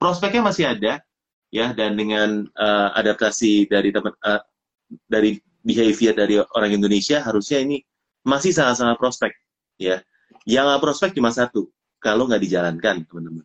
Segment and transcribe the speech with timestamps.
[0.00, 1.04] prospeknya masih ada
[1.52, 4.40] ya dan dengan uh, adaptasi dari teman uh,
[5.06, 7.84] dari behavior dari orang Indonesia harusnya ini
[8.24, 9.32] masih sangat-sangat prospek
[9.76, 10.00] ya.
[10.48, 11.68] Yang prospek cuma satu,
[12.00, 13.44] kalau nggak dijalankan teman-teman.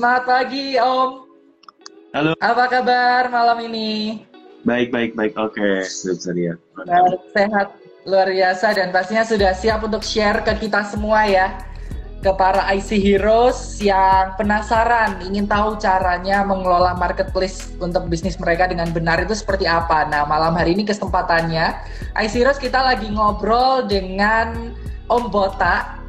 [0.00, 1.28] Semangat pagi Om.
[2.16, 2.32] Halo.
[2.40, 4.24] Apa kabar malam ini?
[4.64, 5.36] Baik, baik, baik.
[5.36, 6.54] Oke, sudah ya.
[7.36, 7.76] Sehat,
[8.08, 11.52] luar biasa dan pastinya sudah siap untuk share ke kita semua ya.
[12.24, 18.88] Ke para IC Heroes yang penasaran, ingin tahu caranya mengelola marketplace untuk bisnis mereka dengan
[18.96, 20.08] benar itu seperti apa.
[20.08, 21.76] Nah, malam hari ini kesempatannya,
[22.16, 24.72] IC Heroes kita lagi ngobrol dengan
[25.12, 25.99] Om Bota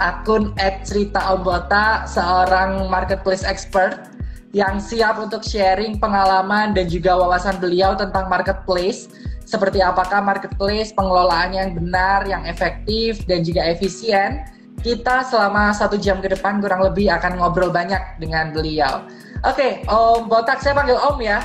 [0.00, 4.10] akun @cerita_ombota seorang marketplace expert
[4.50, 9.06] yang siap untuk sharing pengalaman dan juga wawasan beliau tentang marketplace
[9.46, 14.46] seperti apakah marketplace pengelolaannya yang benar, yang efektif dan juga efisien.
[14.80, 19.04] Kita selama satu jam ke depan kurang lebih akan ngobrol banyak dengan beliau.
[19.44, 21.38] Oke, Om Botak, saya panggil Om ya.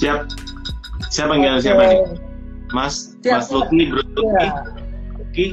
[0.00, 0.32] Siap.
[1.12, 1.62] Saya panggil okay.
[1.62, 2.00] siapa nih?
[2.72, 4.26] Mas, siap, Mas Luki, Bro Luki.
[4.34, 4.50] Ya.
[5.20, 5.46] Luki.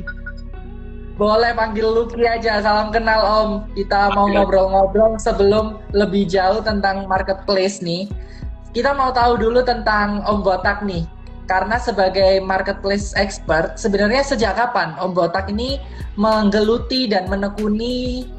[1.17, 3.49] Boleh panggil Luki aja, salam kenal Om.
[3.73, 8.05] Kita mau ngobrol-ngobrol sebelum lebih jauh tentang marketplace nih.
[8.69, 11.09] Kita mau tahu dulu tentang Om Botak nih.
[11.49, 15.81] Karena sebagai marketplace expert, sebenarnya sejak kapan Om Botak ini
[16.21, 18.29] menggeluti dan menekuni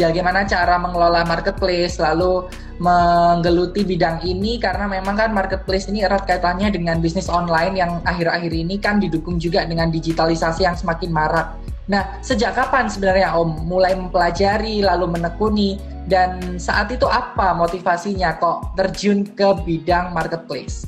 [0.00, 2.48] bagaimana cara mengelola marketplace, lalu
[2.80, 8.56] menggeluti bidang ini karena memang kan marketplace ini erat kaitannya dengan bisnis online yang akhir-akhir
[8.56, 11.60] ini kan didukung juga dengan digitalisasi yang semakin marak.
[11.90, 18.78] Nah, sejak kapan sebenarnya Om mulai mempelajari lalu menekuni dan saat itu apa motivasinya kok
[18.78, 20.86] terjun ke bidang marketplace?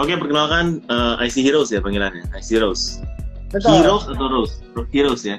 [0.00, 3.04] Oke, perkenalkan uh, eh, IC Heroes ya panggilannya, IC Heroes.
[3.52, 3.84] Betul.
[3.84, 4.54] Heroes atau Rose?
[4.88, 5.36] Heroes ya.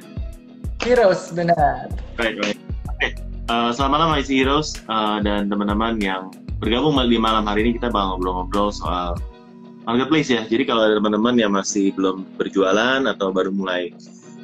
[0.85, 1.89] Heroes, benar.
[2.21, 2.59] Right, right.
[2.93, 3.17] Oke,
[3.49, 6.29] uh, selamat malam IC Heroes uh, dan teman-teman yang
[6.61, 9.17] bergabung di malam hari ini kita bakal ngobrol-ngobrol soal
[9.83, 10.41] marketplace ya.
[10.47, 13.91] Jadi kalau ada teman-teman yang masih belum berjualan atau baru mulai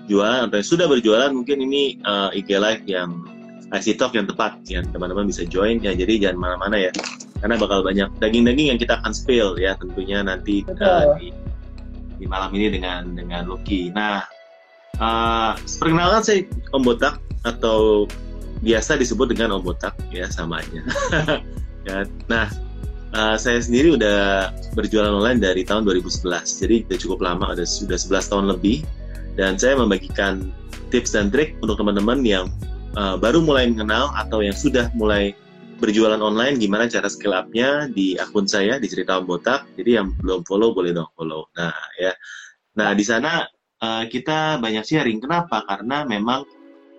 [0.09, 3.23] jualan atau yang sudah berjualan, mungkin ini uh, IG Live yang
[3.69, 5.93] IC Talk yang tepat yang teman-teman bisa join ya.
[5.93, 6.91] Jadi jangan mana-mana ya,
[7.39, 11.29] karena bakal banyak daging-daging yang kita akan spill ya tentunya nanti uh, di,
[12.17, 13.93] di malam ini dengan dengan Lucky.
[13.93, 14.25] Nah,
[14.97, 16.39] uh, perkenalkan saya
[16.73, 18.09] Om Botak atau
[18.65, 20.81] biasa disebut dengan Om Botak ya samanya.
[21.87, 22.49] ya, nah
[23.13, 26.25] uh, saya sendiri udah berjualan online dari tahun 2011
[26.61, 28.85] jadi udah cukup lama ada sudah 11 tahun lebih.
[29.39, 30.51] Dan saya membagikan
[30.91, 32.51] tips dan trik untuk teman-teman yang
[32.99, 35.31] uh, baru mulai mengenal atau yang sudah mulai
[35.79, 39.63] berjualan online gimana cara skill up-nya di akun saya di cerita Om Botak.
[39.79, 41.47] Jadi yang belum follow boleh dong follow.
[41.55, 42.11] Nah ya.
[42.75, 43.47] Nah di sana
[43.79, 45.23] uh, kita banyak sharing.
[45.23, 45.63] Kenapa?
[45.63, 46.43] Karena memang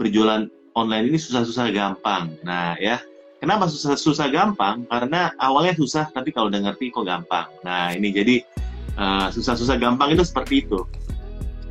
[0.01, 2.41] berjualan online ini susah-susah gampang.
[2.41, 3.05] Nah ya
[3.41, 4.85] Kenapa susah susah gampang?
[4.85, 7.49] Karena awalnya susah, tapi kalau udah ngerti kok gampang.
[7.65, 8.45] Nah ini jadi
[9.01, 10.85] uh, susah-susah gampang itu seperti itu.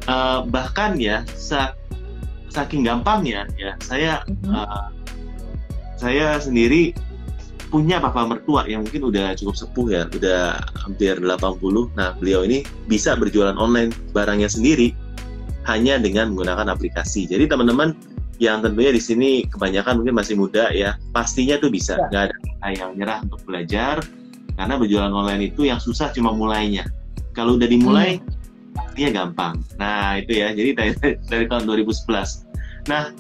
[0.10, 1.78] Uh, bahkan ya, sa
[2.50, 4.90] saking gampangnya ya, saya uh,
[6.02, 6.98] saya sendiri
[7.70, 11.94] punya papa mertua yang mungkin udah cukup sepuh ya, udah hampir 80.
[11.94, 14.98] Nah, beliau ini bisa berjualan online barangnya sendiri
[15.70, 17.30] hanya dengan menggunakan aplikasi.
[17.30, 17.94] Jadi teman-teman
[18.40, 22.00] yang tentunya di sini kebanyakan mungkin masih muda ya pastinya tuh bisa.
[22.00, 22.08] Ya.
[22.08, 22.32] nggak ya.
[22.32, 24.00] ada yang nyerah untuk belajar
[24.56, 26.88] karena berjualan online itu yang susah cuma mulainya.
[27.36, 28.76] Kalau udah dimulai hmm.
[28.76, 29.56] pastinya gampang.
[29.76, 30.56] Nah itu ya.
[30.56, 30.92] Jadi dari,
[31.28, 32.48] dari tahun 2011
[32.88, 33.14] nah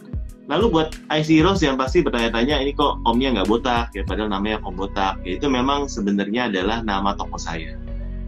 [0.50, 3.94] lalu buat IC Heroes yang pasti bertanya-tanya ini kok omnya nggak botak?
[3.94, 5.20] Ya padahal namanya om botak.
[5.28, 7.76] Ya itu memang sebenarnya adalah nama toko saya.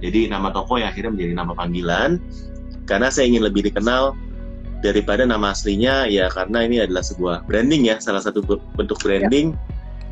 [0.04, 2.20] Jadi nama toko yang akhirnya menjadi nama panggilan.
[2.86, 4.12] Karena saya ingin lebih dikenal
[4.82, 8.42] daripada nama aslinya ya karena ini adalah sebuah branding ya salah satu
[8.76, 9.54] bentuk branding.
[9.54, 9.60] Ya.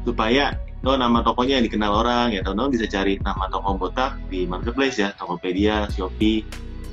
[0.07, 0.45] supaya
[0.87, 4.95] oh nama tokonya yang dikenal orang ya teman-teman bisa cari nama toko botak di marketplace
[4.95, 6.47] ya Tokopedia, Shopee.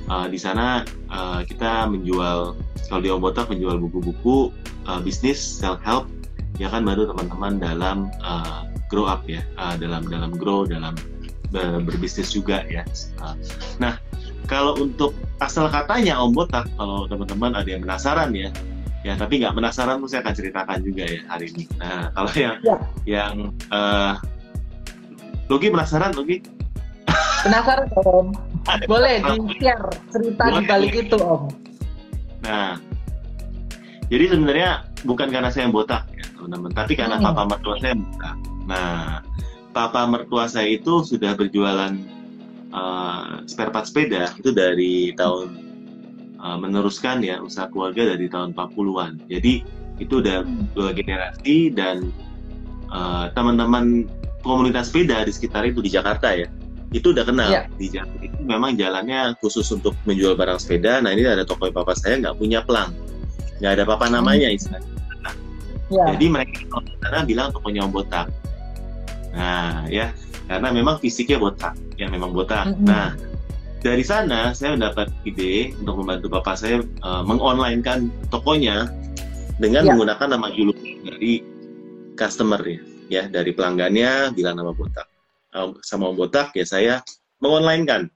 [0.07, 2.55] Uh, di sana uh, kita menjual
[2.87, 4.55] kalau di Botak menjual buku-buku
[4.87, 6.07] uh, bisnis self help
[6.55, 10.95] ya kan baru teman-teman dalam uh, grow up ya uh, dalam dalam grow dalam
[11.83, 12.87] berbisnis juga ya.
[13.19, 13.35] Uh,
[13.83, 13.99] nah
[14.47, 15.11] kalau untuk
[15.43, 18.49] asal katanya Om Botak, kalau teman-teman ada yang penasaran ya,
[19.03, 21.63] ya tapi nggak penasaran tuh saya akan ceritakan juga ya hari ini.
[21.77, 22.77] Nah kalau yang ya.
[23.03, 23.33] yang
[23.69, 24.15] uh,
[25.51, 26.43] Lugi penasaran Lugi?
[27.43, 28.27] Penasaran Om.
[28.91, 31.43] Boleh di share cerita di balik itu Om.
[32.47, 32.79] Nah
[34.07, 37.27] Jadi sebenarnya bukan karena saya yang botak ya teman-teman, tapi karena Hmm.
[37.27, 38.35] papa mertua saya yang botak.
[38.63, 39.19] Nah,
[39.75, 41.91] papa mertua saya itu sudah berjualan
[42.67, 45.47] eh, spare part sepeda itu dari tahun
[46.37, 49.19] eh, meneruskan ya usaha keluarga dari tahun 40-an.
[49.27, 49.63] Jadi
[49.97, 50.69] itu udah Hmm.
[50.73, 52.11] dua generasi dan
[52.87, 54.05] eh, teman-teman
[54.41, 56.47] komunitas sepeda di sekitar itu di Jakarta ya
[56.87, 57.61] itu udah kenal Iya.
[57.75, 61.91] di Jakarta itu memang jalannya khusus untuk menjual barang sepeda nah ini ada toko papa
[61.91, 62.95] saya nggak punya pelang
[63.59, 64.87] nggak ada papa namanya istilahnya
[65.91, 66.15] Ya.
[66.15, 68.27] jadi mereka kalau sana bilang tokonya Om botak
[69.35, 70.15] nah ya
[70.47, 72.71] karena memang fisiknya botak ya memang botak.
[72.71, 72.87] Mm-mm.
[72.87, 73.13] nah
[73.77, 78.89] dari sana saya mendapat ide untuk membantu bapak saya eh, mengonlinekan tokonya
[79.57, 79.89] dengan Ya.
[79.93, 81.41] menggunakan nama juluk dari
[82.13, 85.05] customer ya, ya dari pelanggannya bilang nama botak.
[85.53, 86.93] Eh, sama Om botak ya saya
[87.41, 88.09] mengonlinekan.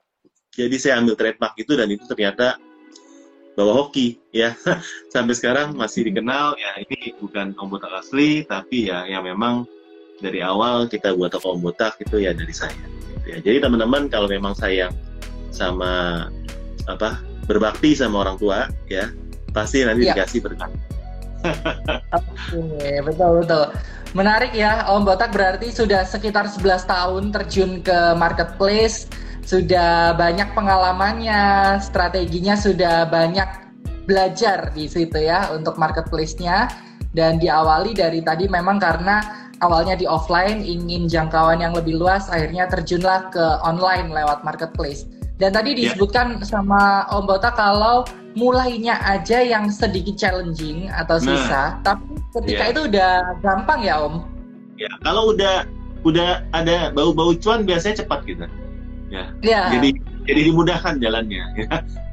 [0.52, 2.58] Jadi saya ambil trademark itu dan itu ternyata
[3.56, 4.54] bawa hoki ya.
[5.14, 9.66] Sampai sekarang masih dikenal ya ini bukan Om botak asli tapi ya yang memang
[10.22, 14.08] dari awal kita buat toko Om botak itu ya dari saya gitu ya jadi teman-teman
[14.08, 14.94] kalau memang sayang
[15.50, 16.26] sama
[16.88, 17.20] apa
[17.50, 19.10] berbakti sama orang tua ya
[19.52, 20.16] pasti nanti Iya.
[20.16, 20.72] dikasih berkat
[22.14, 23.66] Oke, betul betul.
[24.14, 29.10] Menarik ya, Om Botak berarti sudah sekitar 11 tahun terjun ke marketplace,
[29.42, 33.48] sudah banyak pengalamannya, strateginya sudah banyak
[34.06, 36.68] belajar di situ ya untuk marketplace-nya
[37.16, 42.66] dan diawali dari tadi memang karena awalnya di offline ingin jangkauan yang lebih luas akhirnya
[42.68, 45.06] terjunlah ke online lewat marketplace.
[45.38, 45.78] Dan tadi Ya.
[45.90, 48.06] disebutkan sama Om Botak kalau
[48.38, 51.26] mulainya aja yang sedikit challenging atau Nah.
[51.26, 52.06] susah, tapi
[52.38, 52.72] ketika Iya.
[52.74, 53.12] itu udah
[53.42, 54.16] gampang ya Om.
[54.78, 55.66] ya kalau udah
[56.02, 58.46] udah ada bau-bau cuan biasanya cepat gitu
[59.14, 59.30] Ya.
[59.70, 59.94] jadi
[60.26, 61.68] jadi dimudahkan jalannya ya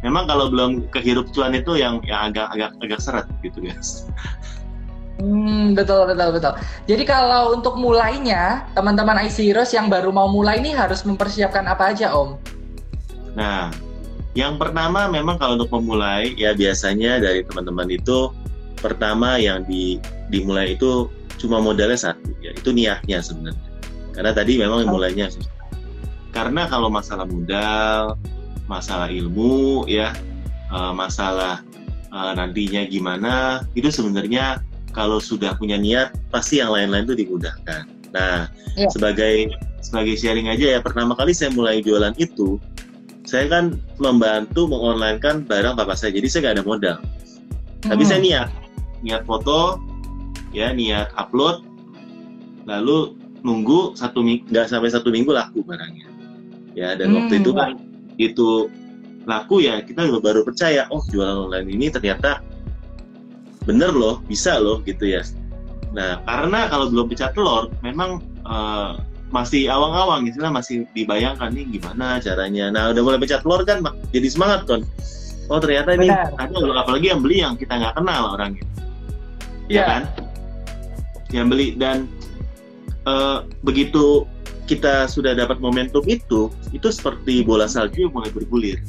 [0.05, 4.05] memang kalau belum kehirup cuan itu yang yang agak agak agak seret gitu guys
[5.19, 6.53] Hmm, betul betul betul.
[6.87, 11.91] Jadi kalau untuk mulainya, teman-teman IC Heroes yang baru mau mulai ini harus mempersiapkan apa
[11.91, 12.39] aja Om?
[13.35, 13.75] Nah,
[14.39, 18.31] yang pertama memang kalau untuk memulai ya biasanya dari teman-teman itu
[18.79, 19.99] pertama yang di,
[20.31, 23.69] dimulai itu cuma modalnya satu ya itu niatnya sebenarnya.
[24.15, 24.95] Karena tadi memang Oh.
[24.95, 25.51] mulainya susah.
[26.31, 28.15] Karena kalau masalah modal,
[28.71, 30.15] masalah ilmu ya,
[30.71, 31.67] eh, masalah
[32.07, 34.63] eh, nantinya gimana itu sebenarnya
[34.99, 37.87] kalau sudah punya niat pasti yang lain-lain itu dimudahkan.
[38.11, 38.91] Nah, Iya.
[38.91, 39.35] sebagai
[39.79, 42.59] sebagai sharing aja ya pertama kali saya mulai jualan itu
[43.23, 46.97] saya kan membantu mengonlinekan barang bapak saya jadi saya nggak ada modal
[47.83, 48.11] tapi Hmm.
[48.11, 48.49] saya niat
[49.03, 49.79] niat foto
[50.51, 51.63] ya niat upload
[52.67, 56.07] lalu nunggu satu nggak sampai satu minggu laku barangnya
[56.75, 57.59] ya dan Hmm, waktu itu ya.
[57.59, 57.71] kan
[58.19, 58.49] itu
[59.27, 62.43] laku ya kita baru percaya oh jualan online ini ternyata
[63.69, 65.21] bener loh bisa loh gitu ya.
[65.93, 68.93] Nah karena kalau belum pecah telur memang eh,
[69.29, 72.73] masih awang-awang istilah masih dibayangkan nih gimana caranya.
[72.73, 74.81] Nah udah mulai pecah telur kan jadi semangat kan
[75.49, 76.33] oh ternyata ini Benar.
[76.41, 78.65] ada loh apalagi yang beli yang kita nggak kenal orangnya.
[79.69, 79.77] Iya.
[79.77, 80.03] ya kan?
[81.29, 81.97] Yang beli dan
[83.05, 84.25] eh, begitu
[84.65, 88.81] kita sudah dapat momentum itu itu seperti bola salju yang mulai bergulir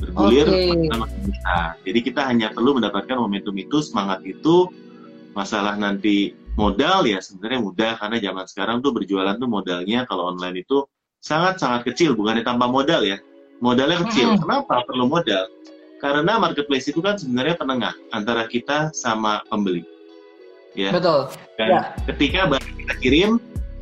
[0.00, 0.90] bergulir Oke.
[0.94, 4.68] makin besar jadi kita hanya perlu mendapatkan momentum itu semangat itu
[5.34, 10.62] masalah nanti modal ya sebenarnya mudah karena zaman sekarang tuh berjualan tuh modalnya kalau online
[10.62, 10.86] itu
[11.18, 13.18] sangat sangat kecil bukannya tanpa modal ya
[13.58, 14.42] modalnya kecil Mm-mm.
[14.42, 15.50] kenapa perlu modal
[15.98, 19.82] karena marketplace itu kan sebenarnya penengah antara kita sama pembeli
[20.78, 21.30] ya Betul.
[21.58, 21.80] dan Ya.
[22.12, 23.30] ketika barang kita kirim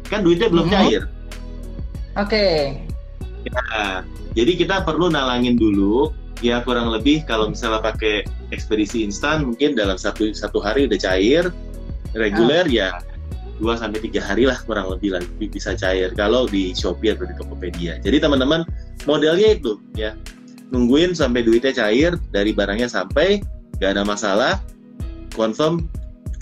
[0.09, 0.73] kan duitnya belum Mhm.
[0.73, 1.03] cair
[2.13, 2.77] Oke.
[3.51, 4.07] Nah,
[4.39, 9.95] jadi kita perlu nalangin dulu ya kurang lebih kalau misalnya pakai ekspedisi instan mungkin dalam
[9.95, 11.51] satu satu hari udah cair
[12.19, 12.99] reguler ya
[13.63, 17.31] 2 sampai tiga hari lah kurang lebih lah bi- bisa cair kalau di Shopee atau
[17.31, 18.03] di Tokopedia.
[18.03, 18.67] Jadi teman-teman
[19.07, 20.19] modelnya itu ya
[20.75, 23.39] nungguin sampai duitnya cair dari barangnya sampai
[23.79, 24.59] gak ada masalah
[25.39, 25.87] confirm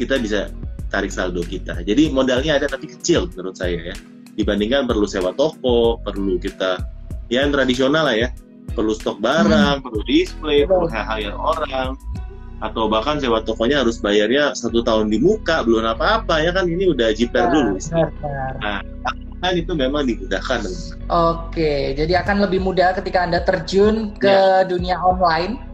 [0.00, 0.48] kita bisa
[0.88, 1.76] tarik saldo kita.
[1.84, 3.96] Jadi modalnya ada tapi kecil menurut saya ya
[4.38, 6.82] dibandingkan perlu sewa toko, perlu kita
[7.30, 8.28] ya yang tradisional lah ya,
[8.74, 11.02] perlu stok barang, perlu display, perlu Betul.
[11.06, 11.94] hire orang,
[12.60, 16.92] atau bahkan sewa tokonya harus bayarnya satu tahun di muka, belum apa-apa ya kan ini
[16.92, 17.80] udah jiper dulu.
[17.80, 18.82] Benar, benar.
[19.40, 20.68] Kan itu memang dimudahkan.
[21.08, 25.69] Oke, jadi akan lebih mudah ketika Anda terjun ke dunia online,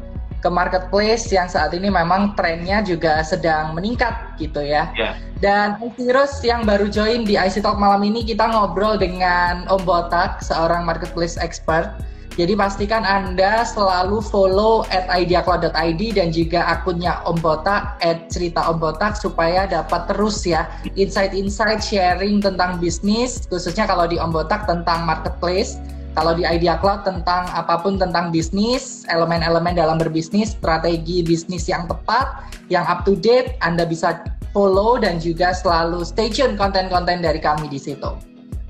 [0.46, 4.94] ke marketplace yang saat ini memang trennya juga sedang meningkat gitu ya.
[4.94, 5.18] Ya.
[5.42, 10.38] Dan Heroes yang baru join di IC Talk malam ini kita ngobrol dengan Om Botak,
[10.46, 11.98] seorang marketplace expert.
[12.36, 18.76] Jadi pastikan Anda selalu follow at ideacloud.id dan juga akunnya Om Botak at cerita Om
[18.78, 25.08] Botak supaya dapat terus ya insight-insight sharing tentang bisnis khususnya kalau di Om Botak tentang
[25.08, 25.80] marketplace
[26.16, 31.84] kalau di Idea Cloud tentang apa pun tentang bisnis, elemen-elemen dalam berbisnis, strategi bisnis yang
[31.84, 34.24] tepat, yang up to date, Anda bisa
[34.56, 38.16] follow dan juga selalu stay tune konten-konten dari kami di situ.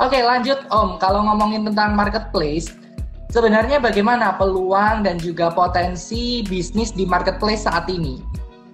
[0.02, 0.98] Oke, lanjut Om.
[0.98, 2.74] Kalau ngomongin tentang marketplace,
[3.30, 8.18] sebenarnya bagaimana peluang dan juga potensi bisnis di marketplace saat ini?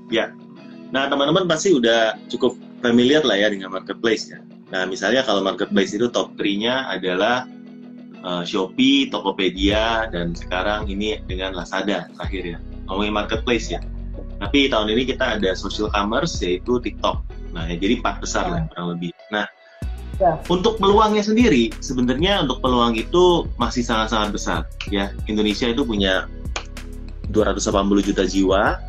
[0.08, 0.32] Ya.
[0.96, 4.40] Nah, teman-teman pasti udah cukup familiar lah ya dengan marketplace ya.
[4.72, 7.44] Nah, misalnya kalau marketplace itu top 3-nya adalah
[8.22, 12.58] uh, Shopee, Tokopedia, dan sekarang ini dengan Lazada terakhir ya.
[12.88, 13.80] Ngomongin marketplace ya.
[14.42, 17.22] Tapi tahun ini kita ada social commerce yaitu TikTok.
[17.54, 19.12] Nah, ya, jadi empat besar lah kurang lebih.
[19.30, 19.46] Nah,
[20.18, 20.40] ya.
[20.50, 24.60] untuk peluangnya sendiri, sebenarnya untuk peluang itu masih sangat-sangat besar.
[24.90, 26.26] Ya, Indonesia itu punya
[27.30, 28.82] 280 juta jiwa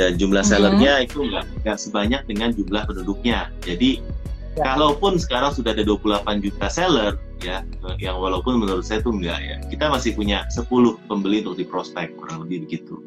[0.00, 0.48] dan jumlah mm -hmm.
[0.48, 3.52] sellernya itu nggak nggak sebanyak dengan jumlah penduduknya.
[3.68, 4.00] Jadi
[4.56, 4.64] ya.
[4.64, 7.62] kalaupun sekarang sudah ada 28 juta seller, ya
[8.00, 9.56] yang walaupun menurut saya itu enggak ya.
[9.68, 10.66] Kita masih punya 10
[11.08, 13.00] pembeli untuk di prospek kurang lebih begitu.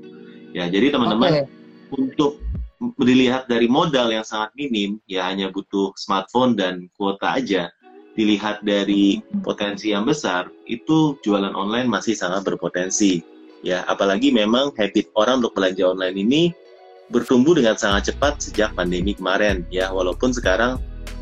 [0.53, 1.45] Ya jadi teman-teman okay.
[1.93, 2.41] untuk
[2.99, 7.73] dilihat dari modal yang sangat minim ya hanya butuh smartphone dan kuota aja.
[8.17, 13.23] Dilihat dari potensi yang besar itu jualan online masih sangat berpotensi.
[13.63, 16.43] Ya apalagi memang habit orang untuk belanja online ini
[17.09, 19.63] bertumbuh dengan sangat cepat sejak pandemi kemarin.
[19.71, 20.79] Ya walaupun sekarang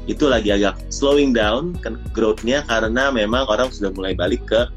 [0.08, 4.68] itu lagi agak slowing down kan growth-nya karena memang orang sudah mulai balik ke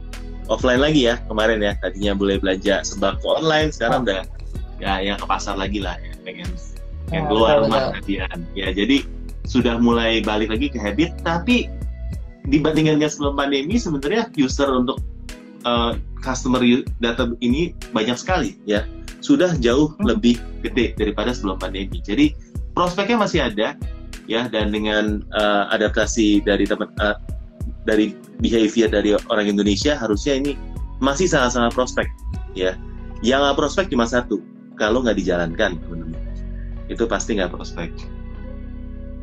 [0.51, 1.79] offline lagi ya kemarin ya.
[1.79, 4.27] Tadinya boleh belanja sembako online sekarang udah
[4.83, 6.49] ya yang ke pasar lagi lah ya pengen
[7.13, 9.05] yang keluar rumah kalian ya jadi
[9.45, 11.69] sudah mulai balik lagi ke habit tapi
[12.49, 14.99] dibandingkan dengan sebelum pandemi sebenarnya user untuk
[15.69, 16.61] uh, customer
[17.01, 18.85] data ini banyak sekali ya.
[19.21, 20.05] Sudah jauh hmm.
[20.09, 22.01] lebih gede daripada sebelum pandemi.
[22.01, 22.33] Jadi
[22.73, 23.77] prospeknya masih ada
[24.31, 27.19] ya dan dengan uh, adaptasi dari teman uh,
[27.83, 30.55] dari behavior dari orang Indonesia harusnya ini
[31.03, 32.07] masih sangat-sangat prospek
[32.55, 32.79] ya.
[33.21, 34.39] Yang nggak prospek cuma satu
[34.79, 36.23] kalau nggak dijalankan teman-teman.
[36.87, 37.91] Itu pasti nggak prospek.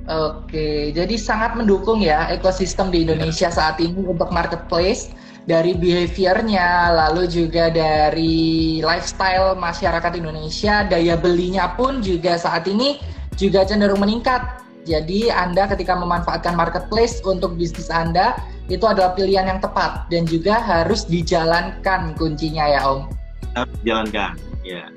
[0.08, 5.12] Oke, jadi sangat mendukung ya ekosistem di Indonesia saat ini untuk marketplace
[5.44, 13.04] dari behaviornya, lalu juga dari lifestyle masyarakat Indonesia, daya belinya pun juga saat ini
[13.36, 18.40] juga cenderung meningkat jadi Anda ketika memanfaatkan marketplace untuk bisnis Anda
[18.72, 23.12] itu adalah pilihan yang tepat dan juga harus dijalankan kuncinya ya Om.
[23.60, 24.32] Harus dijalankan,
[24.64, 24.88] ya.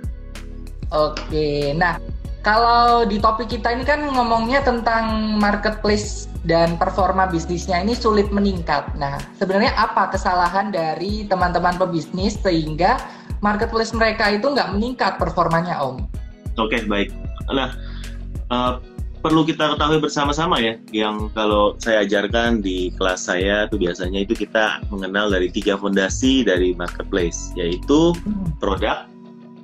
[0.90, 1.98] Oke, nah
[2.40, 8.88] kalau di topik kita ini kan ngomongnya tentang marketplace dan performa bisnisnya ini sulit meningkat.
[8.96, 12.96] Nah, sebenarnya apa kesalahan dari teman-teman pebisnis sehingga
[13.44, 16.00] marketplace mereka itu nggak meningkat performanya, Om?
[16.56, 17.12] Oke, baik.
[17.52, 17.76] Nah,
[18.48, 18.80] uh,
[19.20, 24.32] perlu kita ketahui bersama-sama ya, yang kalau saya ajarkan di kelas saya itu biasanya itu
[24.32, 28.16] kita mengenal dari tiga fondasi dari marketplace, yaitu
[28.56, 29.04] produk,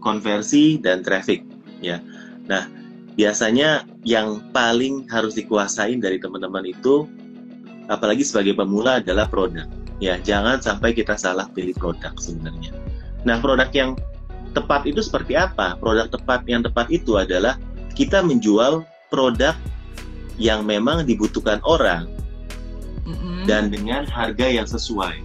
[0.04, 1.40] konversi, dan traffic.
[1.80, 2.04] Ya,
[2.48, 2.68] nah
[3.16, 7.08] biasanya yang paling harus dikuasain dari teman-teman itu,
[7.88, 9.64] apalagi sebagai pemula adalah produk.
[9.96, 12.76] Ya, jangan sampai kita salah pilih produk sebenarnya.
[13.24, 13.96] Nah, produk yang
[14.52, 15.80] tepat itu seperti apa?
[15.80, 17.56] Produk tepat yang tepat itu adalah
[17.96, 19.54] kita menjual produk
[20.36, 22.06] yang memang dibutuhkan orang
[23.08, 23.48] mm-hmm.
[23.48, 25.16] dan dengan harga yang sesuai.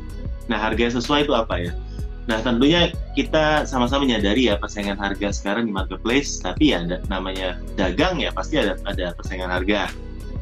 [0.48, 1.72] Nah, harga yang sesuai itu apa ya?
[2.30, 7.58] Nah, tentunya kita sama-sama menyadari ya persaingan harga sekarang di marketplace, tapi ya ada, namanya
[7.76, 9.90] dagang ya pasti ada ada persaingan harga,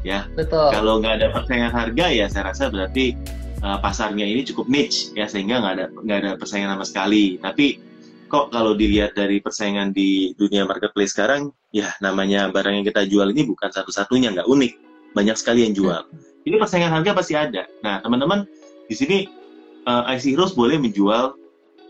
[0.04, 0.28] ya.
[0.36, 0.70] Betul.
[0.70, 3.16] Kalau nggak ada persaingan harga ya saya rasa berarti
[3.64, 7.40] uh, pasarnya ini cukup niche ya sehingga nggak ada nggak ada persaingan sama sekali.
[7.40, 7.80] Tapi
[8.30, 13.26] kok kalau dilihat dari persaingan di dunia marketplace sekarang, ya namanya barang yang kita jual
[13.34, 14.72] ini bukan satu-satunya, nggak unik.
[15.18, 16.06] Banyak sekali yang jual.
[16.46, 17.66] Ini persaingan harga pasti ada.
[17.82, 18.46] Nah, teman-teman,
[18.86, 19.18] di sini
[19.90, 21.34] uh, IC Heroes boleh menjual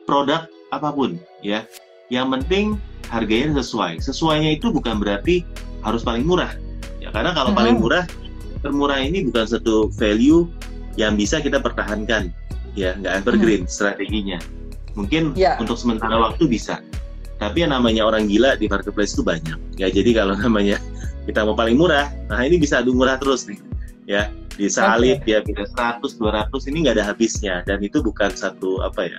[0.08, 1.68] produk apa pun, ya.
[2.08, 2.64] Yang penting
[3.12, 4.00] harganya sesuai.
[4.00, 5.44] Sesuainya itu bukan berarti
[5.84, 6.56] harus paling murah.
[6.98, 8.08] Ya, karena kalau paling murah,
[8.64, 10.48] termurah ini bukan satu value
[10.96, 12.32] yang bisa kita pertahankan.
[12.72, 13.70] Ya, nggak evergreen hmm.
[13.70, 14.40] strateginya
[14.98, 15.56] Mungkin ya.
[15.60, 16.82] untuk sementara waktu bisa.
[17.40, 19.56] Tapi yang namanya orang gila di marketplace itu banyak.
[19.80, 20.76] Ya jadi kalau namanya
[21.24, 23.60] kita mau paling murah, nah ini bisa adu murah terus nih.
[24.10, 24.26] Ya,
[24.60, 25.38] di salib okay.
[25.38, 29.18] ya kita 100 200 ini nggak ada habisnya dan itu bukan satu apa ya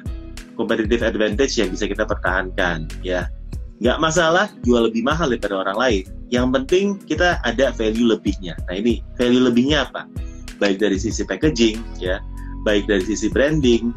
[0.54, 3.26] competitive advantage yang bisa kita pertahankan ya
[3.82, 8.78] nggak masalah jual lebih mahal daripada orang lain yang penting kita ada value lebihnya nah
[8.78, 10.06] ini value lebihnya apa
[10.62, 12.22] baik dari sisi packaging ya
[12.62, 13.90] baik dari sisi branding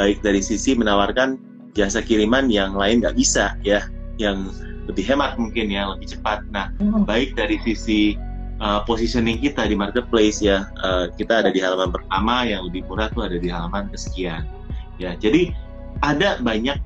[0.00, 1.36] baik dari sisi menawarkan
[1.76, 3.84] jasa kiriman yang lain nggak bisa ya,
[4.16, 4.48] yang
[4.88, 6.40] lebih hemat mungkin ya, lebih cepat.
[6.48, 7.04] Nah, hmm.
[7.04, 8.16] baik dari sisi
[8.64, 13.12] uh, positioning kita di marketplace ya, uh, kita ada di halaman pertama yang lebih murah
[13.12, 14.48] tuh ada di halaman kesekian.
[14.96, 15.52] Ya, jadi
[16.00, 16.80] ada banyak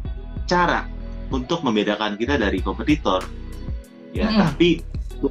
[0.50, 0.90] cara
[1.30, 3.22] untuk membedakan kita dari kompetitor.
[4.10, 4.38] Ya, hmm.
[4.42, 4.82] tapi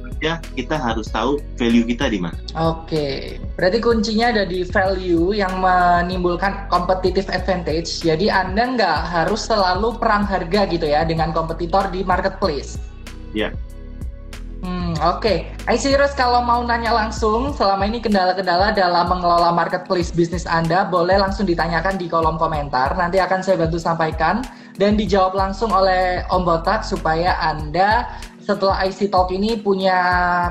[0.02, 2.36] aja kita harus tahu value kita di mana.
[2.56, 8.02] Oke, berarti kuncinya ada di value yang menimbulkan competitive advantage.
[8.02, 12.80] Jadi Anda nggak harus selalu perang harga gitu ya dengan kompetitor di marketplace.
[13.34, 13.50] Ya.
[14.64, 15.20] Hmm, oke.
[15.20, 15.36] Okay.
[15.68, 21.44] Heroes kalau mau nanya langsung, selama ini kendala-kendala dalam mengelola marketplace bisnis Anda, boleh langsung
[21.44, 22.96] ditanyakan di kolom komentar.
[22.96, 24.40] Nanti akan saya bantu sampaikan
[24.80, 28.08] dan dijawab langsung oleh Om Botak supaya Anda
[28.44, 29.96] setelah IC Talk ini punya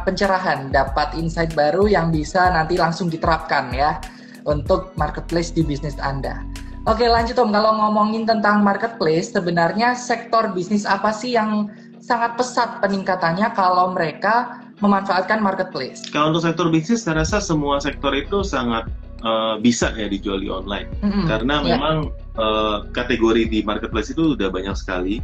[0.02, 4.02] pencerahan, dapat insight baru yang bisa nanti langsung diterapkan ya
[4.50, 6.42] untuk marketplace di bisnis Anda.
[6.84, 11.72] Oke lanjut Om, kalau ngomongin tentang marketplace, sebenarnya sektor bisnis apa sih yang
[12.04, 16.04] sangat pesat peningkatannya kalau mereka memanfaatkan marketplace?
[16.12, 18.92] Kalau untuk sektor bisnis, saya rasa semua sektor itu sangat
[19.24, 21.26] uh, bisa ya dijual di online, mm -hmm.
[21.32, 21.68] karena yeah.
[21.72, 21.96] memang
[22.36, 25.24] uh, kategori di marketplace itu udah banyak sekali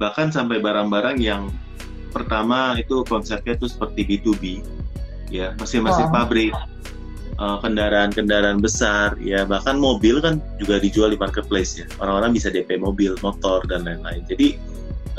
[0.00, 1.52] bahkan sampai barang-barang yang
[2.10, 4.44] pertama itu konsepnya itu seperti B2B
[5.30, 6.12] ya masing-masing oh.
[6.12, 6.56] pabrik
[7.38, 12.80] eh, kendaraan-kendaraan besar ya bahkan mobil kan juga dijual di marketplace ya orang-orang bisa DP
[12.80, 14.24] mobil motor dan lain-lain.
[14.26, 14.58] Jadi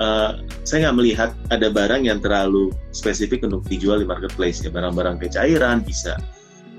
[0.02, 5.22] uh, saya nggak melihat ada barang yang terlalu spesifik untuk dijual di marketplace ya barang-barang
[5.22, 6.20] kecairan bisa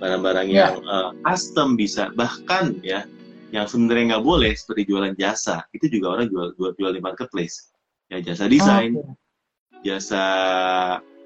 [0.03, 0.75] barang-barang yeah.
[0.75, 2.11] yang uh, custom bisa.
[2.19, 3.07] Bahkan ya
[3.53, 7.72] yang sebenarnya nggak boleh seperti jualan jasa itu juga orang jual jual, jual di marketplace
[8.13, 9.89] ya jasa desain, oh, okay.
[9.89, 10.25] jasa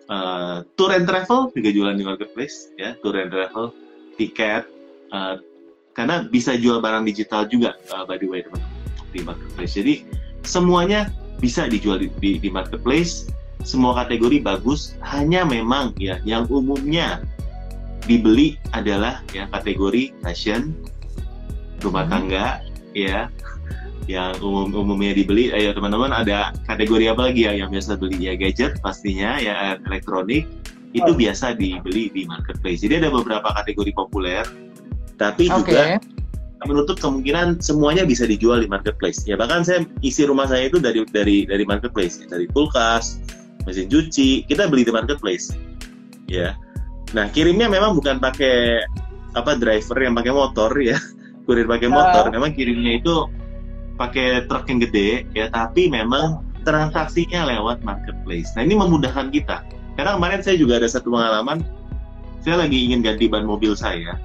[0.06, 3.74] uh, tour and travel juga jualan di marketplace ya tour and travel,
[4.14, 4.70] tiket,
[5.10, 5.42] uh,
[5.98, 8.70] karena bisa jual barang digital juga uh, by the way teman-teman
[9.10, 9.74] di marketplace.
[9.74, 9.94] Jadi
[10.46, 11.10] semuanya
[11.42, 13.26] bisa dijual di, di, di marketplace,
[13.66, 17.26] semua kategori bagus, hanya memang ya yang umumnya
[18.06, 20.70] dibeli adalah ya kategori fashion,
[21.82, 22.12] rumah hmm.
[22.14, 22.46] tangga,
[22.94, 23.26] ya
[24.06, 28.38] yang umum umumnya dibeli ayo teman-teman ada kategori apa lagi ya yang biasa beli ya
[28.38, 30.46] gadget pastinya ya elektronik
[30.94, 31.18] itu oh.
[31.18, 34.46] biasa dibeli di marketplace jadi ada beberapa kategori populer
[35.18, 35.58] tapi okay.
[35.58, 35.82] juga
[36.66, 41.02] menutup kemungkinan semuanya bisa dijual di marketplace ya bahkan saya isi rumah saya itu dari
[41.10, 42.26] dari dari marketplace ya.
[42.30, 43.18] dari kulkas
[43.66, 45.54] mesin cuci kita beli di marketplace
[46.30, 46.54] ya
[47.10, 48.86] nah kirimnya memang bukan pakai
[49.34, 50.96] apa driver yang pakai motor ya
[51.46, 52.32] kurir pakai motor uh.
[52.32, 53.14] memang kirimnya itu
[53.96, 58.52] pakai truk yang gede ya tapi memang transaksinya lewat marketplace.
[58.58, 59.62] Nah ini memudahkan kita.
[59.96, 61.64] Karena kemarin saya juga ada satu pengalaman
[62.44, 64.20] saya lagi ingin ganti ban mobil saya.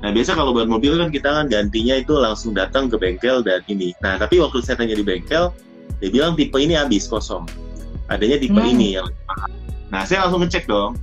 [0.00, 3.60] Nah biasa kalau ban mobil kan kita kan gantinya itu langsung datang ke bengkel dan
[3.68, 3.92] ini.
[4.00, 5.52] Nah tapi waktu saya tanya di bengkel
[6.00, 7.44] dia bilang tipe ini habis kosong.
[8.08, 8.72] Adanya tipe hmm.
[8.76, 9.08] ini yang
[9.90, 10.96] nah saya langsung ngecek dong.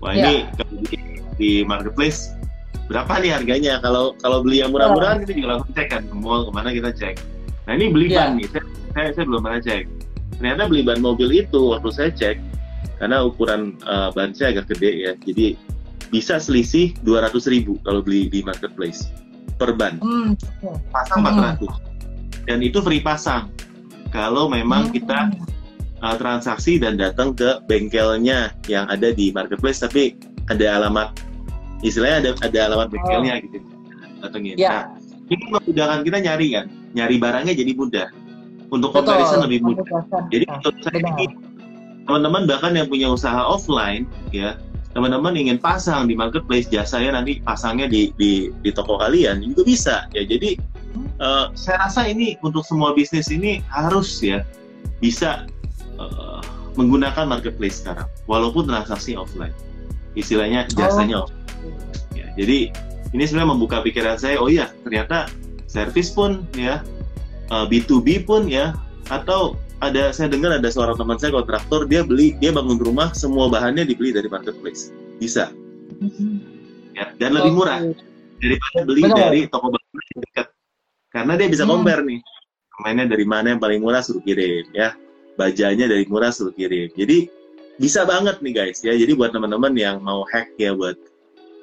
[0.00, 0.48] Wah ini
[0.88, 0.96] di,
[1.36, 2.32] di marketplace
[2.90, 5.22] berapa nih harganya kalau kalau beli yang murah-murahan oh.
[5.26, 7.14] kita juga langsung cek kan ke mall ke mana kita cek
[7.66, 8.26] nah ini beli yeah.
[8.26, 8.64] ban nih saya,
[8.94, 9.82] saya saya belum pernah cek
[10.38, 12.36] ternyata beli ban mobil itu waktu saya cek
[12.98, 15.54] karena ukuran uh, ban saya agak gede ya jadi
[16.12, 19.08] bisa selisih 200 ribu kalau beli di marketplace
[19.56, 20.36] per ban mm.
[20.90, 21.64] pasang mm.
[21.64, 23.48] 400 dan itu free pasang
[24.10, 24.92] kalau memang mm.
[24.92, 25.30] kita
[26.02, 30.18] uh, transaksi dan datang ke bengkelnya yang ada di marketplace tapi
[30.50, 31.31] ada alamat
[31.82, 33.42] istilahnya ada ada alamat bengkelnya oh.
[33.44, 33.58] gitu.
[34.22, 34.56] Datengin.
[34.56, 34.70] Yeah.
[34.70, 34.84] nah
[35.30, 38.08] ini memudahkan kita nyari kan nyari barangnya jadi mudah.
[38.72, 39.84] Untuk comparison lebih mudah.
[40.32, 41.28] jadi untuk saya ini
[42.08, 44.56] teman-teman bahkan yang punya usaha offline ya
[44.96, 49.96] teman-teman ingin pasang di marketplace jasanya nanti pasangnya di di, di toko kalian juga bisa
[50.16, 50.24] ya.
[50.24, 50.56] Jadi
[51.20, 54.44] uh, saya rasa ini untuk semua bisnis ini harus ya
[55.00, 55.48] bisa
[56.00, 56.40] uh,
[56.76, 59.52] menggunakan marketplace sekarang walaupun transaksi offline.
[60.12, 61.28] Istilahnya jasanya oh.
[61.28, 61.41] offline
[62.16, 62.72] ya, jadi
[63.12, 65.28] ini sebenarnya membuka pikiran saya oh iya ternyata
[65.68, 66.80] servis pun ya
[67.52, 68.72] B2B eh, pun ya
[69.12, 73.50] atau ada saya dengar ada seorang teman saya kontraktor dia beli dia bangun rumah semua
[73.50, 74.94] bahannya dibeli dari marketplace.
[75.18, 75.50] Bisa.
[76.02, 76.34] Mm-hmm.
[76.98, 77.78] ya dan lebih murah
[78.42, 79.18] daripada beli Benar.
[79.28, 80.46] dari toko bangunan yang dekat.
[81.12, 81.72] Karena dia bisa hmm.
[81.72, 82.20] compare nih
[82.82, 84.96] mainnya dari mana yang paling murah suruh kirim ya.
[85.36, 86.90] Bajanya dari murah suruh kirim.
[86.96, 87.28] Jadi
[87.78, 88.94] bisa banget nih guys ya.
[88.94, 90.96] Jadi buat teman-teman yang mau hack ya buat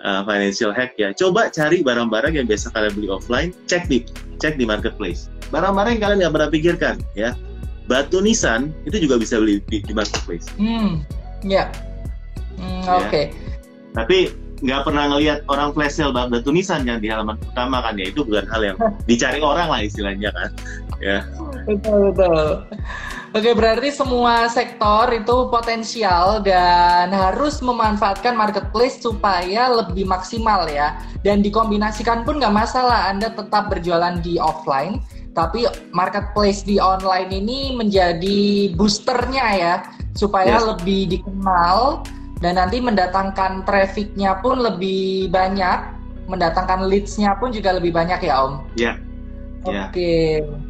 [0.04, 1.12] uh, financial hack ya.
[1.16, 4.06] Coba cari barang-barang yang biasa kalian beli offline, cek di
[4.40, 5.28] cek di marketplace.
[5.50, 7.36] Barang-barang yang kalian nggak pernah pikirkan ya.
[7.90, 10.46] Batu nisan itu juga bisa beli di, di marketplace.
[10.62, 11.02] Hmm,
[11.42, 11.68] ya.
[12.62, 12.92] Hmm, ya.
[13.02, 13.08] Oke.
[13.10, 13.26] Okay.
[13.98, 14.20] Tapi
[14.60, 18.28] nggak pernah ngelihat orang flash sale dan tulisan kan di halaman utama kan ya itu
[18.28, 20.50] bukan hal yang dicari orang lah istilahnya kan
[21.00, 21.24] ya
[21.64, 22.68] betul betul
[23.30, 30.98] Oke, berarti semua sektor itu potensial dan harus memanfaatkan marketplace supaya lebih maksimal ya.
[31.22, 35.06] Dan dikombinasikan pun nggak masalah, Anda tetap berjualan di offline,
[35.38, 39.74] tapi marketplace di online ini menjadi boosternya ya,
[40.18, 40.66] supaya yes.
[40.66, 42.02] lebih dikenal
[42.42, 45.86] dan nanti mendatangkan trafficnya pun lebih banyak,
[46.26, 48.54] mendatangkan leadsnya pun juga lebih banyak ya Om.
[48.74, 48.86] Iya.
[48.90, 48.96] Yeah.
[49.70, 49.78] Oke.
[49.94, 50.69] Okay.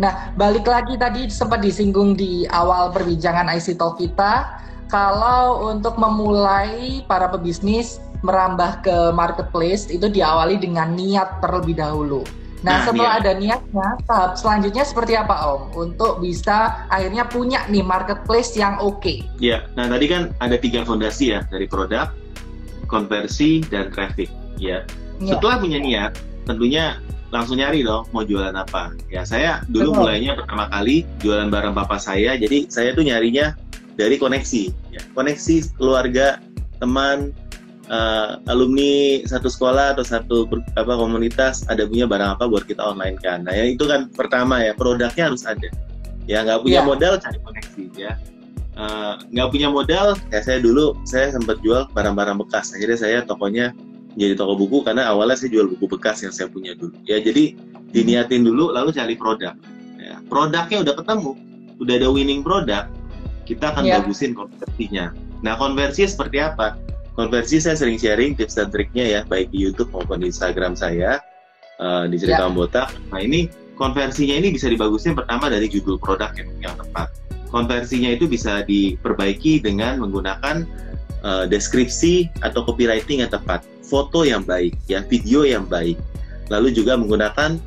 [0.00, 4.48] Nah, balik lagi tadi sempat disinggung di awal perbincangan IC Talk kita,
[4.88, 12.22] kalau untuk memulai para pebisnis merambah ke marketplace itu diawali dengan niat terlebih dahulu.
[12.62, 13.22] Nah, nah setelah niat.
[13.26, 15.62] ada niatnya, tahap selanjutnya seperti apa Om?
[15.74, 19.02] Untuk bisa akhirnya punya nih marketplace yang oke.
[19.02, 19.26] Okay.
[19.42, 22.14] Ya, nah tadi kan ada tiga fondasi ya, dari produk,
[22.86, 24.30] konversi, dan traffic.
[24.62, 24.86] Ya,
[25.18, 25.34] ya.
[25.34, 26.14] setelah punya niat,
[26.46, 28.92] tentunya langsung nyari dong mau jualan apa.
[29.08, 30.00] Ya saya dulu Betul.
[30.04, 33.56] mulainya pertama kali jualan barang bapak saya, jadi saya tuh nyarinya
[33.96, 35.00] dari koneksi, ya.
[35.16, 36.40] koneksi keluarga,
[36.80, 37.32] teman,
[37.88, 40.36] uh, alumni satu sekolah atau satu
[40.76, 43.48] apa komunitas ada punya barang apa buat kita online kan.
[43.48, 45.72] Nah ya itu kan pertama ya produknya harus ada.
[46.28, 46.86] Ya nggak punya yeah.
[46.86, 48.12] modal cari koneksi ya.
[48.72, 53.18] Eh, nggak uh, punya modal ya saya dulu saya sempat jual barang-barang bekas akhirnya saya
[53.20, 53.76] tokonya
[54.12, 56.92] jadi toko buku karena awalnya saya jual buku bekas yang saya punya dulu.
[57.08, 57.56] Ya jadi
[57.92, 59.56] diniatin dulu lalu cari produk.
[59.96, 61.32] Ya, produknya udah ketemu,
[61.80, 62.90] udah ada winning produk,
[63.48, 64.02] kita akan yeah.
[64.02, 65.14] bagusin konversinya.
[65.40, 66.76] Nah konversi seperti apa?
[67.16, 71.20] Konversi saya sering sharing tips dan triknya ya, baik di YouTube maupun di Instagram saya
[71.80, 72.52] uh, di cerita yeah.
[72.52, 72.88] botak.
[73.14, 73.48] Nah ini
[73.80, 77.08] konversinya ini bisa dibagusin pertama dari judul produk yang, yang tepat.
[77.48, 80.64] Konversinya itu bisa diperbaiki dengan menggunakan
[81.24, 86.00] uh, deskripsi atau copywriting yang tepat foto yang baik, ya, video yang baik.
[86.48, 87.60] Lalu juga menggunakan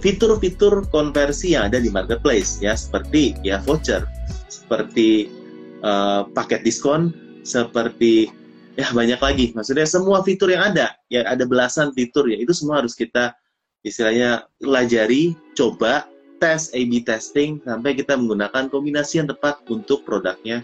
[0.00, 4.08] fitur-fitur konversi yang ada di marketplace, ya, seperti ya voucher,
[4.48, 5.28] seperti
[5.84, 7.12] uh, paket diskon,
[7.44, 8.32] seperti
[8.80, 9.46] ya banyak lagi.
[9.52, 13.36] Maksudnya semua fitur yang ada, ya ada belasan fitur ya, itu semua harus kita
[13.84, 20.60] istilahnya pelajari, coba, tes A/B testing sampai kita menggunakan kombinasi yang tepat untuk produknya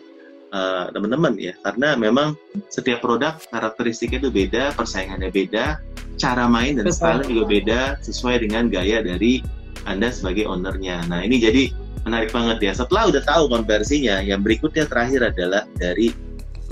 [0.92, 1.54] teman-teman uh, ya.
[1.64, 2.36] Karena memang
[2.68, 5.80] setiap produk karakteristiknya itu beda persaingannya beda
[6.20, 9.40] cara main dan style juga beda sesuai dengan gaya dari
[9.88, 11.08] anda sebagai ownernya.
[11.08, 11.72] Nah ini jadi
[12.04, 12.72] menarik banget ya.
[12.76, 16.12] Setelah udah tahu konversinya yang berikutnya terakhir adalah dari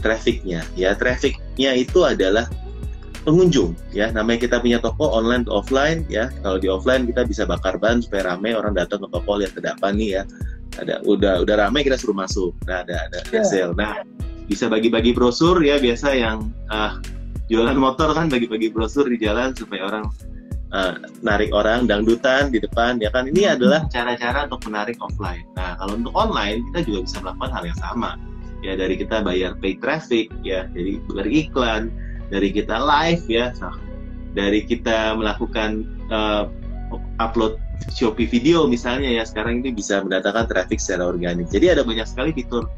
[0.04, 0.60] trafficnya.
[0.76, 2.46] Ya trafficnya itu adalah
[3.24, 4.12] pengunjung ya.
[4.12, 6.28] Namanya kita punya toko online to offline ya.
[6.44, 9.72] Kalau di offline kita bisa bakar ban supaya ramai orang datang ke toko lihat ada
[9.72, 10.24] apa nih ya
[10.78, 12.54] ada udah udah ramai kita suruh masuk.
[12.68, 13.46] Nah ada ada, ada yeah.
[13.46, 13.74] sale.
[13.74, 14.04] Nah
[14.46, 16.98] bisa bagi-bagi brosur ya biasa yang uh,
[17.50, 20.04] jualan motor kan bagi-bagi brosur di jalan supaya orang
[20.74, 23.26] uh, narik orang dangdutan di depan ya kan?
[23.26, 23.54] Ini hmm.
[23.58, 25.46] adalah cara-cara untuk menarik offline.
[25.58, 28.10] Nah kalau untuk online kita juga bisa melakukan hal yang sama.
[28.60, 31.90] Ya dari kita bayar pay traffic ya jadi beriklan.
[32.30, 33.50] Dari kita live ya
[34.38, 35.82] dari kita melakukan
[36.14, 36.46] uh,
[37.18, 41.48] upload Shopee Video misalnya ya sekarang ini bisa mendatangkan traffic secara organik.
[41.48, 42.68] Jadi ada banyak sekali fitur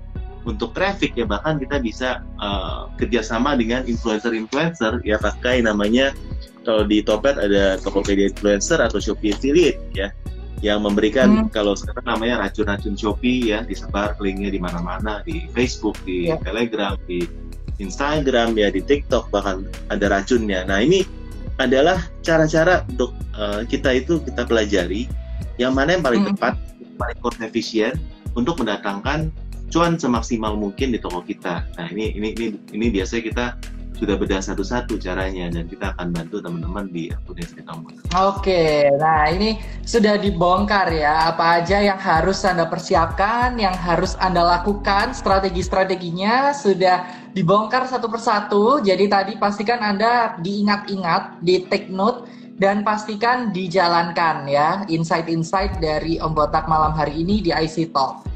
[0.42, 6.10] untuk traffic ya bahkan kita bisa uh, kerjasama dengan influencer-influencer ya pakai namanya
[6.62, 10.10] kalau di Topet ada Tokopedia Influencer atau Shopee Affiliate ya
[10.62, 11.50] yang memberikan hmm.
[11.50, 16.38] kalau sekarang namanya racun-racun Shopee ya disebar linknya di mana-mana di Facebook, di ya.
[16.38, 17.26] Telegram, di
[17.82, 20.62] Instagram ya di TikTok bahkan ada racunnya.
[20.62, 21.02] Nah ini
[21.62, 25.06] adalah cara-cara untuk uh, kita itu kita pelajari
[25.60, 26.34] yang mana yang paling hmm.
[26.34, 26.54] tepat,
[26.98, 27.94] paling cost efisien
[28.34, 29.30] untuk mendatangkan
[29.72, 31.64] cuan semaksimal mungkin di toko kita.
[31.80, 32.46] Nah ini ini ini
[32.76, 33.46] ini biasanya kita
[34.02, 37.70] sudah bedah satu-satu caranya dan kita akan bantu teman-teman di akun cerita
[38.18, 44.42] Oke, nah ini sudah dibongkar ya apa aja yang harus anda persiapkan, yang harus anda
[44.42, 48.82] lakukan, strategi-strateginya sudah dibongkar satu persatu.
[48.82, 52.26] Jadi tadi pastikan anda diingat-ingat, di take note
[52.58, 58.26] dan pastikan dijalankan ya insight-insight dari Om Botak malam hari ini di IC Talk.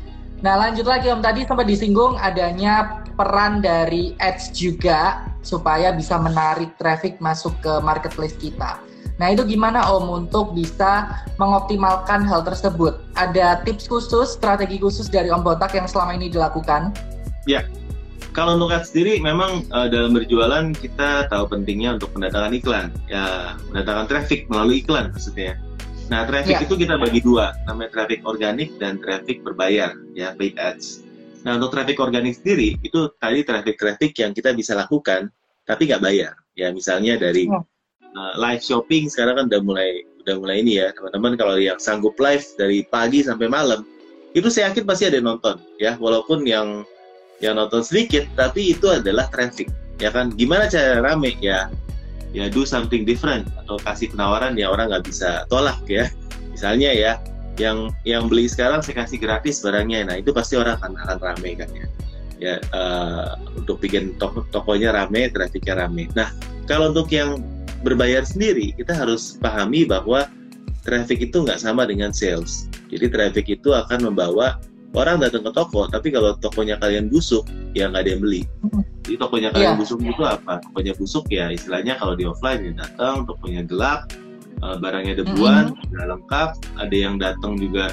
[0.46, 6.76] Nah lanjut lagi Om tadi sempat disinggung adanya peran dari ads juga supaya bisa menarik
[6.76, 8.79] traffic masuk ke marketplace kita.
[9.16, 11.09] Nah itu gimana Om untuk bisa
[11.40, 13.00] mengoptimalkan hal tersebut?
[13.16, 16.92] Ada tips khusus, strategi khusus dari Om Botak yang selama ini dilakukan?
[17.48, 17.64] Ya,
[18.37, 23.57] kalau untuk ads sendiri memang uh, dalam berjualan kita tahu pentingnya untuk mendatangkan iklan, ya
[23.72, 25.57] mendatangkan traffic melalui iklan maksudnya.
[26.12, 26.64] Nah traffic ya.
[26.68, 31.06] itu kita bagi dua, namanya traffic organik dan traffic berbayar, ya paid ads.
[31.46, 35.30] Nah untuk traffic organik sendiri itu tadi traffic-traffic yang kita bisa lakukan
[35.62, 36.35] tapi nggak bayar.
[36.59, 41.38] Ya misalnya dari uh, live shopping sekarang kan udah mulai udah mulai ini ya teman-teman
[41.38, 43.87] kalau yang sanggup live dari pagi sampai malam
[44.35, 45.94] itu saya yakin pasti ada yang nonton ya.
[46.02, 46.82] Walaupun yang
[47.38, 49.70] yang nonton sedikit tapi itu adalah traffic
[50.02, 50.35] ya kan?
[50.35, 51.38] Gimana cara rame?
[51.38, 51.70] Ya
[52.35, 56.11] ya do something different atau kasih penawaran ya orang nggak bisa tolak ya.
[56.50, 57.12] Misalnya ya
[57.57, 61.57] yang yang beli sekarang saya kasih gratis barangnya nah itu pasti orang akan akan rame
[61.57, 61.87] kan ya
[62.37, 66.29] ya uh, untuk bikin toko tokonya rame trafficnya rame nah
[66.66, 67.40] kalau untuk yang
[67.87, 70.27] berbayar sendiri, kita harus pahami bahwa
[70.83, 72.66] traffic itu nggak sama dengan sales.
[72.90, 74.59] Jadi traffic itu akan membawa
[74.99, 77.47] orang datang ke toko, tapi kalau tokonya kalian busuk,
[77.79, 78.42] ya nggak ada yang beli.
[79.07, 79.79] Jadi tokonya kalian yeah.
[79.79, 80.59] busuk itu apa?
[80.66, 84.11] Tokonya busuk ya istilahnya kalau di offline ya datang, tokonya gelap,
[84.62, 85.90] uh, barangnya debuan, mm-hmm.
[85.92, 87.92] nggak lengkap, ada yang datang juga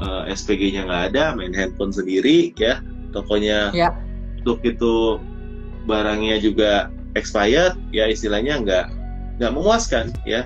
[0.00, 2.80] uh, eh, SPG-nya nggak ada, main handphone sendiri, ya.
[3.08, 3.92] Tokonya yeah.
[4.44, 5.16] untuk itu
[5.88, 8.86] barangnya juga expired, ya istilahnya nggak
[9.40, 10.44] nggak memuaskan ya.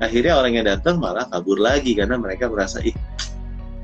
[0.00, 2.96] Akhirnya orang yang datang malah kabur lagi karena mereka merasa ih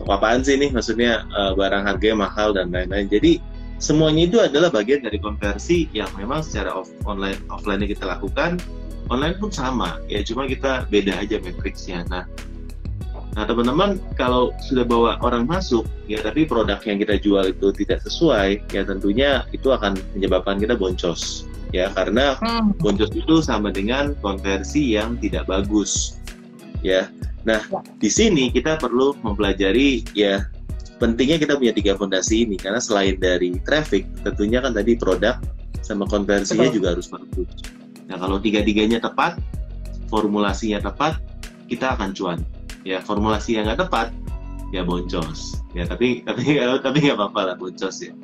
[0.06, 3.10] apaan sih nih maksudnya uh, barang harganya mahal dan lain-lain.
[3.10, 3.38] Jadi
[3.78, 8.58] semuanya itu adalah bagian dari konversi yang memang secara off, online offline kita lakukan
[9.12, 12.24] online pun sama ya cuma kita beda aja matriksnya nah
[13.36, 18.00] Nah teman-teman kalau sudah bawa orang masuk ya tapi produk yang kita jual itu tidak
[18.08, 22.80] sesuai ya tentunya itu akan menyebabkan kita boncos ya karena hmm.
[22.80, 26.16] boncos itu sama dengan konversi yang tidak bagus
[26.80, 27.12] ya
[27.44, 27.84] nah ya.
[28.00, 30.48] di sini kita perlu mempelajari ya
[30.96, 35.36] pentingnya kita punya tiga fondasi ini karena selain dari traffic tentunya kan tadi produk
[35.84, 36.76] sama konversinya Betul.
[36.80, 37.75] juga harus bagus
[38.06, 39.38] nah kalau tiga-tiganya tepat
[40.08, 41.18] formulasinya tepat
[41.66, 42.38] kita akan cuan.
[42.86, 44.14] Ya formulasi yang nggak tepat
[44.70, 45.58] ya boncos.
[45.74, 48.14] Ya tapi tapi tapi nggak apa-apa lah boncos ya.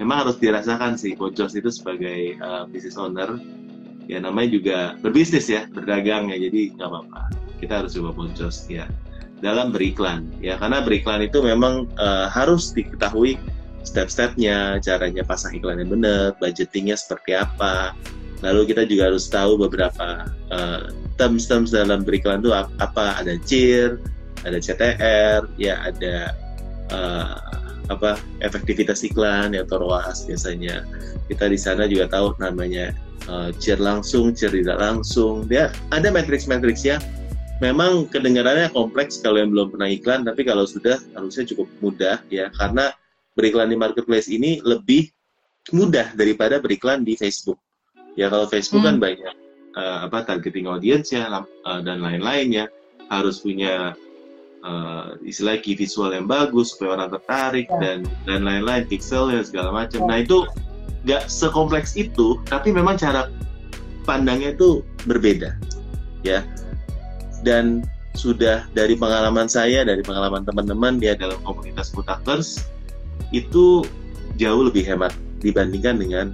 [0.00, 3.36] Memang harus dirasakan sih Bojos itu sebagai uh, business owner.
[4.10, 7.22] Ya namanya juga berbisnis ya berdagang ya jadi nggak apa-apa.
[7.60, 8.88] Kita harus coba Bojos ya.
[9.42, 13.36] Dalam beriklan ya karena beriklan itu memang uh, harus diketahui
[13.82, 17.94] step-stepnya caranya pasang iklan yang benar budgetingnya seperti apa
[18.42, 23.22] lalu kita juga harus tahu beberapa uh, terms-terms dalam beriklan itu apa?
[23.22, 24.02] Ada cheer
[24.42, 26.34] ada CTR ya ada
[26.90, 27.38] uh,
[27.88, 28.18] apa?
[28.42, 30.82] Efektivitas iklan ya ROAS biasanya.
[31.30, 32.90] Kita di sana juga tahu namanya
[33.30, 35.46] uh, cheer langsung cheer tidak langsung.
[35.46, 36.98] Dia ada matriks-matriks ya
[37.62, 42.50] memang kedengarannya kompleks kalau yang belum pernah iklan tapi kalau sudah harusnya cukup mudah ya.
[42.58, 42.90] Karena
[43.38, 45.06] beriklan di marketplace ini lebih
[45.70, 47.62] mudah daripada beriklan di Facebook
[48.18, 49.02] ya kalau Facebook kan hmm.
[49.02, 49.34] kan banyak
[49.76, 52.68] uh, apa targeting audience ya uh, dan lain-lainnya
[53.08, 53.92] harus punya
[54.64, 57.78] uh, istilah key visual yang bagus supaya orang tertarik ya.
[57.78, 60.06] dan dan lain-lain pixel ya segala macam.
[60.06, 60.08] Ya.
[60.08, 60.38] Nah itu
[61.02, 63.26] nggak sekompleks itu, tapi memang cara
[64.06, 65.58] pandangnya itu berbeda,
[66.22, 66.46] ya.
[67.42, 67.82] Dan
[68.14, 72.70] sudah dari pengalaman saya, dari pengalaman teman-teman dia dalam komunitas mutakers
[73.34, 73.82] itu
[74.38, 75.10] jauh lebih hemat
[75.42, 76.26] dibandingkan dengan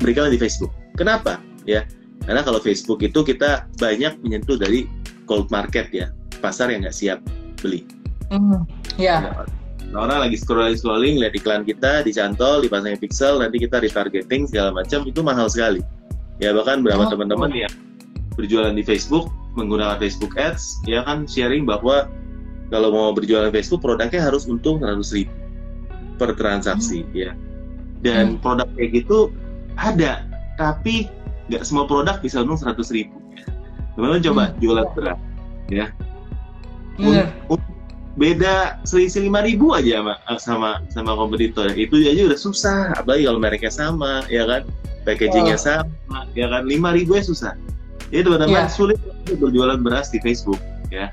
[0.00, 0.72] mereka di Facebook.
[0.96, 1.38] Kenapa?
[1.68, 1.84] Ya,
[2.24, 4.88] karena kalau Facebook itu kita banyak menyentuh dari
[5.24, 6.10] cold market ya,
[6.40, 7.18] pasar yang nggak siap
[7.60, 7.86] beli.
[8.32, 8.64] Mm,
[8.96, 9.32] ya.
[9.32, 9.46] Yeah.
[9.90, 14.70] Nah, orang lagi scrolling scrolling lihat iklan kita dicantol dipasangin pixel nanti kita retargeting segala
[14.70, 15.82] macam itu mahal sekali
[16.38, 17.10] ya bahkan beberapa oh.
[17.10, 17.72] teman-teman yang
[18.38, 19.26] berjualan di Facebook
[19.58, 22.06] menggunakan Facebook Ads ya kan sharing bahwa
[22.70, 25.34] kalau mau berjualan Facebook produknya harus untung 100 ribu
[26.22, 27.12] per transaksi hmm.
[27.12, 27.30] ya
[28.06, 28.40] dan hmm.
[28.46, 29.34] produk kayak gitu
[29.80, 30.28] ada
[30.60, 31.08] tapi
[31.48, 33.16] nggak semua produk bisa untung 100 ribu
[33.96, 34.56] teman-teman coba hmm.
[34.62, 35.18] jualan berat
[35.72, 35.86] ya
[37.00, 37.28] yeah.
[38.14, 43.40] beda selisih lima ribu aja sama sama sama kompetitor itu aja udah susah apalagi kalau
[43.40, 44.62] mereka sama ya kan
[45.08, 45.60] packagingnya oh.
[45.60, 47.56] sama ya kan lima ribu ya susah
[48.12, 48.70] jadi teman-teman yeah.
[48.70, 50.60] sulit berjualan beras di Facebook
[50.92, 51.08] ya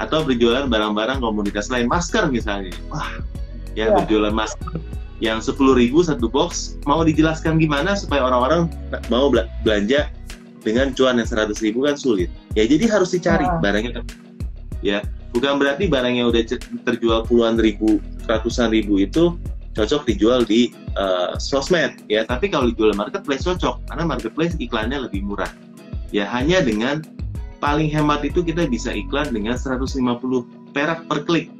[0.00, 3.10] atau berjualan barang-barang komunitas lain masker misalnya wah
[3.74, 3.96] ya yeah.
[3.96, 4.78] berjualan masker
[5.20, 8.72] yang sepuluh ribu satu box mau dijelaskan gimana supaya orang-orang
[9.12, 9.28] mau
[9.64, 10.08] belanja
[10.60, 13.60] dengan cuan yang seratus ribu kan sulit ya jadi harus dicari yeah.
[13.60, 14.00] barangnya
[14.80, 15.00] ya
[15.34, 16.42] bukan berarti barang yang udah
[16.86, 19.38] terjual puluhan ribu, ratusan ribu itu
[19.78, 22.26] cocok dijual di uh, sosmed ya.
[22.26, 25.50] Tapi kalau dijual marketplace cocok karena marketplace iklannya lebih murah.
[26.10, 27.06] Ya hanya dengan
[27.62, 30.02] paling hemat itu kita bisa iklan dengan 150
[30.74, 31.54] perak per klik.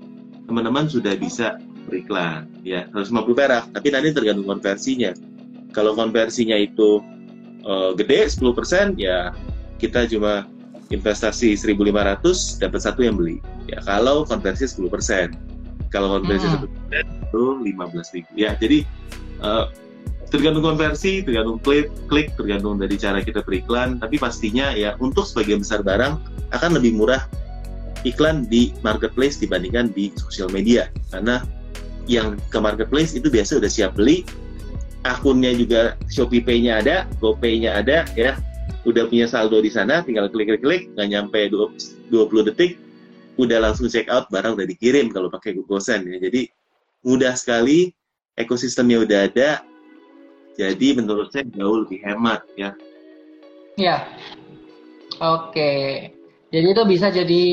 [0.50, 3.64] Teman-teman sudah bisa beriklan ya 150 perak.
[3.74, 5.10] Tapi nanti tergantung konversinya.
[5.74, 7.02] Kalau konversinya itu
[7.66, 9.34] uh, gede 10% ya
[9.82, 10.46] kita cuma
[10.90, 13.42] investasi 1.500 dapat satu yang beli.
[13.66, 15.34] Ya kalau konversi 10%.
[15.90, 16.70] Kalau konversi hmm.
[16.94, 18.38] 10% itu 15.000.
[18.38, 18.86] Ya jadi
[19.42, 19.70] uh,
[20.30, 23.98] tergantung konversi, tergantung klik, klik, tergantung dari cara kita beriklan.
[23.98, 26.18] Tapi pastinya ya untuk sebagian besar barang
[26.54, 27.26] akan lebih murah
[28.02, 31.44] iklan di marketplace dibandingkan di sosial media karena
[32.10, 34.26] yang ke marketplace itu biasa udah siap beli.
[35.06, 38.34] Akunnya juga Shopee Pay-nya ada, GoPay-nya ada ya.
[38.82, 42.80] Udah punya saldo di sana tinggal klik-klik-klik nggak nyampe 20 detik
[43.40, 46.18] udah langsung check out barang udah dikirim kalau pakai Google Send ya.
[46.20, 46.50] Jadi
[47.06, 47.94] mudah sekali
[48.36, 49.50] ekosistemnya udah ada.
[50.58, 52.76] Jadi menurut saya jauh lebih hemat ya.
[53.80, 54.04] Ya.
[55.20, 56.10] Oke.
[56.50, 57.44] Jadi itu bisa jadi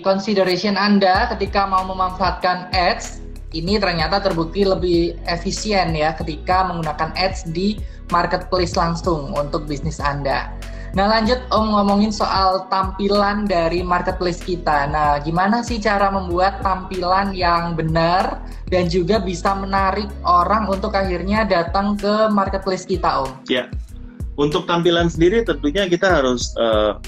[0.00, 3.23] consideration Anda ketika mau memanfaatkan ads.
[3.54, 7.78] Ini ternyata terbukti lebih efisien ya ketika menggunakan ads di
[8.10, 10.50] marketplace langsung untuk bisnis Anda.
[10.94, 14.90] Nah lanjut Om ngomongin soal tampilan dari marketplace kita.
[14.90, 21.46] Nah gimana sih cara membuat tampilan yang benar dan juga bisa menarik orang untuk akhirnya
[21.46, 23.46] datang ke marketplace kita Om?
[23.46, 23.70] Ya,
[24.34, 26.98] untuk tampilan sendiri tentunya kita harus uh,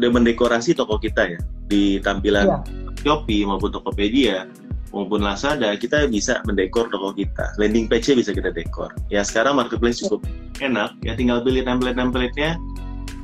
[0.00, 2.58] mendekorasi toko kita ya di tampilan ya.
[3.04, 4.48] Shopee maupun Tokopedia
[4.92, 7.52] maupun Lazada kita bisa mendekor toko kita.
[7.60, 8.92] Landing page-nya bisa kita dekor.
[9.12, 10.24] Ya sekarang marketplace cukup
[10.64, 10.96] enak.
[11.04, 12.56] Ya tinggal pilih template-templatenya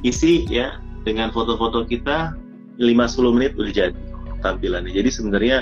[0.04, 0.76] isi ya
[1.08, 2.36] dengan foto-foto kita
[2.80, 3.96] 5-10 menit udah jadi
[4.44, 4.92] tampilannya.
[4.92, 5.58] Jadi sebenarnya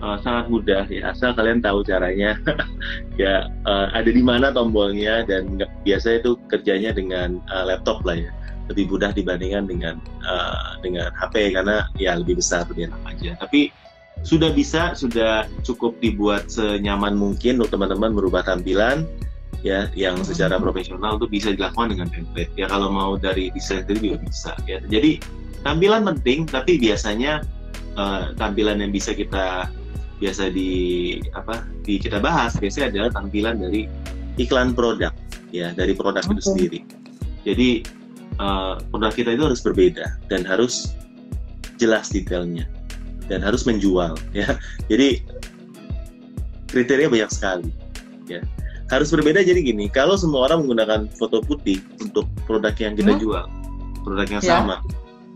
[0.00, 1.12] uh, sangat mudah ya.
[1.12, 2.36] Asal kalian tahu caranya.
[3.14, 5.54] Ya uh, ada di mana tombolnya dan
[5.86, 8.30] biasa itu kerjanya dengan uh, laptop lah ya.
[8.66, 13.30] Lebih mudah dibandingkan dengan uh, dengan HP karena ya lebih besar lebih enak aja.
[13.38, 13.70] Tapi
[14.24, 19.04] sudah bisa, sudah cukup dibuat senyaman mungkin untuk teman-teman merubah tampilan
[19.60, 22.52] ya yang secara profesional tuh bisa dilakukan dengan template.
[22.56, 24.80] Ya kalau mau dari desain sendiri juga bisa ya.
[24.88, 25.20] Jadi
[25.60, 27.44] tampilan penting tapi biasanya
[28.00, 29.68] uh, tampilan yang bisa kita
[30.20, 30.72] biasa di
[31.36, 33.84] apa di kita bahas biasanya adalah tampilan dari
[34.40, 35.12] iklan produk
[35.52, 36.32] ya dari produk okay.
[36.32, 36.80] itu sendiri.
[37.44, 37.70] Jadi
[38.40, 40.96] uh, produk kita itu harus berbeda dan harus
[41.76, 42.64] jelas detailnya
[43.30, 44.58] dan harus menjual ya
[44.88, 45.20] jadi
[46.70, 47.70] kriteria banyak sekali
[48.28, 48.40] ya
[48.92, 53.20] harus berbeda jadi gini kalau semua orang menggunakan foto putih untuk produk yang kita hmm?
[53.20, 53.44] jual
[54.04, 54.50] produk yang ya.
[54.60, 54.76] sama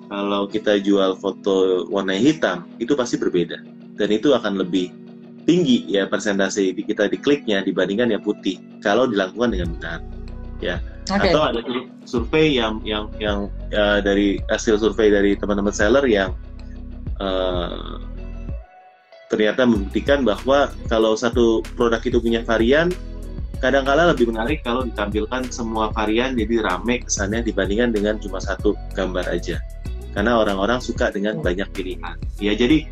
[0.08, 3.60] kalau kita jual foto warna hitam itu pasti berbeda
[3.96, 4.92] dan itu akan lebih
[5.48, 10.00] tinggi ya persentase kita dikliknya dibandingkan yang putih kalau dilakukan dengan benar
[10.60, 10.76] ya
[11.08, 11.32] okay.
[11.32, 11.60] atau ada
[12.04, 16.36] survei yang yang yang uh, dari hasil survei dari teman-teman seller yang
[17.18, 18.02] uh,
[19.28, 22.88] ternyata membuktikan bahwa kalau satu produk itu punya varian
[23.58, 29.26] kadang-kala lebih menarik kalau ditampilkan semua varian jadi rame kesannya dibandingkan dengan cuma satu gambar
[29.28, 29.58] aja.
[30.16, 32.16] Karena orang-orang suka dengan banyak pilihan.
[32.40, 32.88] Ya jadi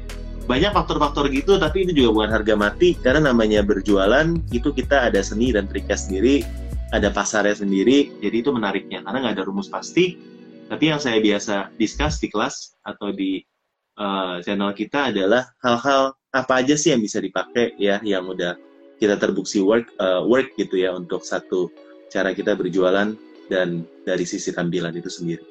[0.47, 2.99] banyak faktor-faktor gitu tapi itu juga bukan harga mati.
[2.99, 6.43] Karena namanya berjualan itu kita ada seni dan triknya sendiri
[6.95, 9.03] ada pasarnya sendiri, jadi itu menariknya.
[9.03, 10.15] Karena nggak ada rumus pasti.
[10.67, 13.43] Tapi yang saya biasa discuss di kelas atau di
[13.99, 18.57] uh, channel kita adalah hal-hal apa aja sih yang bisa dipakai ya, yang udah
[18.97, 21.69] kita terbukti work uh, work gitu ya untuk satu
[22.09, 23.13] cara kita berjualan
[23.53, 25.45] dan dari sisi tampilan itu sendiri.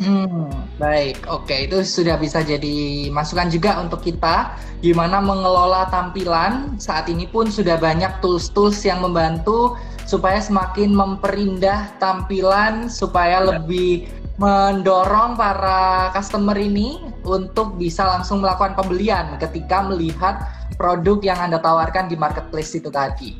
[0.00, 0.48] Hmm,
[0.80, 1.28] baik.
[1.28, 6.80] Oke, itu sudah bisa jadi masukan juga untuk kita gimana mengelola tampilan.
[6.80, 9.76] Saat ini pun sudah banyak tools-tools yang membantu
[10.08, 13.46] supaya semakin memperindah tampilan supaya ya.
[13.52, 14.08] lebih
[14.40, 20.48] mendorong para customer ini untuk bisa langsung melakukan pembelian ketika melihat
[20.80, 23.36] produk yang Anda tawarkan di marketplace itu tadi.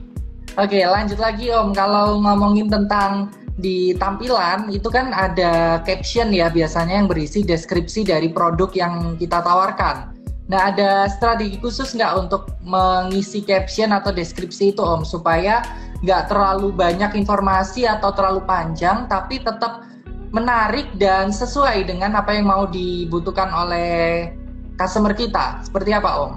[0.61, 1.73] Oke, lanjut lagi Om.
[1.73, 8.29] Kalau ngomongin tentang di tampilan itu kan ada caption ya biasanya yang berisi deskripsi dari
[8.33, 10.13] produk yang kita tawarkan.
[10.49, 15.65] Nah ada strategi khusus nggak untuk mengisi caption atau deskripsi itu Om supaya
[16.03, 19.87] nggak terlalu banyak informasi atau terlalu panjang tapi tetap
[20.33, 24.33] menarik dan sesuai dengan apa yang mau dibutuhkan oleh
[24.81, 25.61] customer kita.
[25.63, 26.33] Seperti apa Om?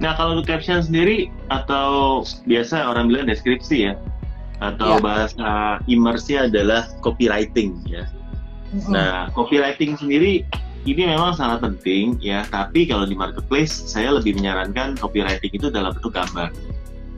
[0.00, 3.94] Nah kalau untuk caption sendiri atau biasa orang bilang deskripsi ya
[4.62, 5.02] atau ya.
[5.02, 5.50] bahasa
[5.90, 8.06] imersi adalah copywriting ya.
[8.72, 8.92] Mm-hmm.
[8.94, 10.46] Nah, copywriting sendiri
[10.82, 15.92] ini memang sangat penting ya, tapi kalau di marketplace saya lebih menyarankan copywriting itu dalam
[15.94, 16.48] bentuk gambar.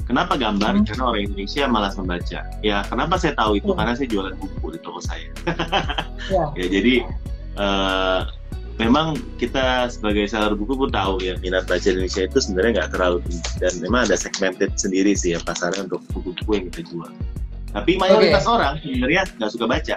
[0.04, 0.72] Kenapa gambar?
[0.76, 0.88] Mm-hmm.
[0.92, 2.40] Karena orang Indonesia malas membaca.
[2.60, 3.72] Ya, kenapa saya tahu itu?
[3.72, 3.78] Yeah.
[3.80, 5.28] Karena saya jualan buku di toko saya.
[6.28, 6.48] yeah.
[6.60, 6.94] Ya, jadi
[7.60, 8.20] uh,
[8.78, 13.18] memang kita sebagai seller buku pun tahu ya minat baca Indonesia itu sebenarnya nggak terlalu
[13.28, 17.10] tinggi dan memang ada segmented sendiri sih ya pasarnya untuk buku-buku yang kita jual.
[17.74, 18.54] Tapi mayoritas okay.
[18.54, 19.96] orang sebenarnya nggak suka baca.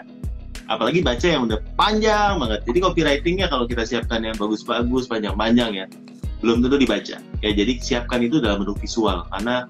[0.68, 2.60] Apalagi baca yang udah panjang banget.
[2.68, 5.86] Jadi copywritingnya kalau kita siapkan yang bagus-bagus, panjang-panjang ya,
[6.44, 7.18] belum tentu dibaca.
[7.40, 9.66] Ya jadi siapkan itu dalam bentuk visual karena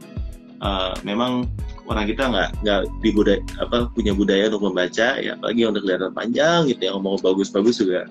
[0.61, 1.49] uh, memang
[1.87, 5.83] orang kita nggak nggak di budaya apa punya budaya untuk membaca ya apalagi yang udah
[5.83, 8.05] kelihatan panjang gitu yang mau bagus-bagus juga.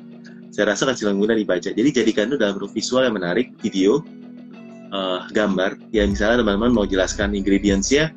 [0.55, 1.69] Saya rasa kecil guna dibaca.
[1.69, 4.01] Jadi jadikan itu dalam bentuk visual yang menarik video
[4.95, 8.15] uh, gambar ya misalnya teman-teman mau jelaskan ingredientsnya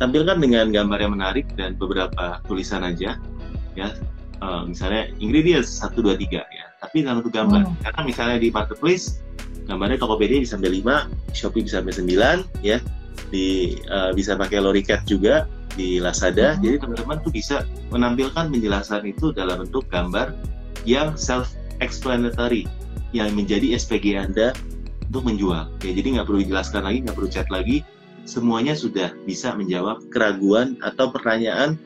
[0.00, 3.20] tampilkan dengan gambar yang menarik dan beberapa tulisan aja
[3.76, 3.88] ya.
[4.42, 6.66] Uh, misalnya ingredients satu dua tiga ya.
[6.84, 7.64] Tapi dalam bentuk gambar.
[7.64, 7.76] Hmm.
[7.80, 9.24] karena misalnya di marketplace
[9.64, 12.78] gambarnya Tokopedia bisa sampai 5 Shopee bisa sampai 9 ya
[13.30, 16.54] di uh, bisa pakai Loricat juga di Lazada.
[16.54, 16.62] Hmm.
[16.62, 20.34] Jadi teman-teman tuh bisa menampilkan penjelasan itu dalam bentuk gambar
[20.86, 22.68] yang self explanatory
[23.14, 24.54] yang menjadi SPG Anda
[25.10, 25.70] untuk menjual.
[25.82, 27.86] Ya, jadi nggak perlu dijelaskan lagi, nggak perlu chat lagi,
[28.26, 31.78] semuanya sudah bisa menjawab keraguan atau pertanyaan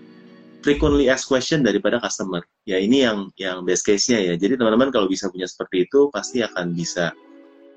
[0.64, 2.42] frequently asked question daripada customer.
[2.64, 4.34] Ya ini yang yang best case-nya ya.
[4.36, 7.12] Jadi teman-teman kalau bisa punya seperti itu pasti akan bisa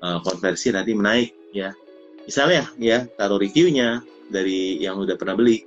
[0.02, 1.72] uh, konversi nanti menaik ya.
[2.26, 5.64] Misalnya ya taruh reviewnya dari yang udah pernah beli.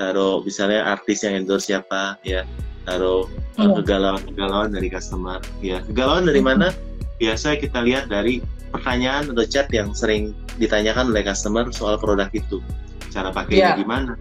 [0.00, 2.44] Taruh misalnya artis yang endorse siapa ya.
[2.88, 3.74] Taruh uh, iya.
[3.80, 5.84] kegalauan kegalauan dari customer ya.
[5.88, 6.72] Kegalauan dari mana?
[7.20, 8.40] Biasa kita lihat dari
[8.72, 12.64] pertanyaan atau chat yang sering ditanyakan oleh customer soal produk itu.
[13.12, 13.76] Cara pakainya yeah.
[13.76, 14.12] gimana?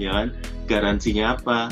[0.00, 0.26] Ya kan?
[0.66, 1.70] Garansinya apa?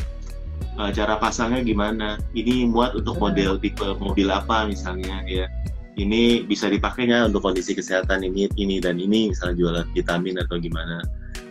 [0.78, 2.22] Uh, cara pasangnya gimana?
[2.38, 5.50] Ini muat untuk model tipe mobil apa misalnya ya
[5.98, 11.02] ini bisa dipakainya untuk kondisi kesehatan ini ini dan ini misalnya jualan vitamin atau gimana.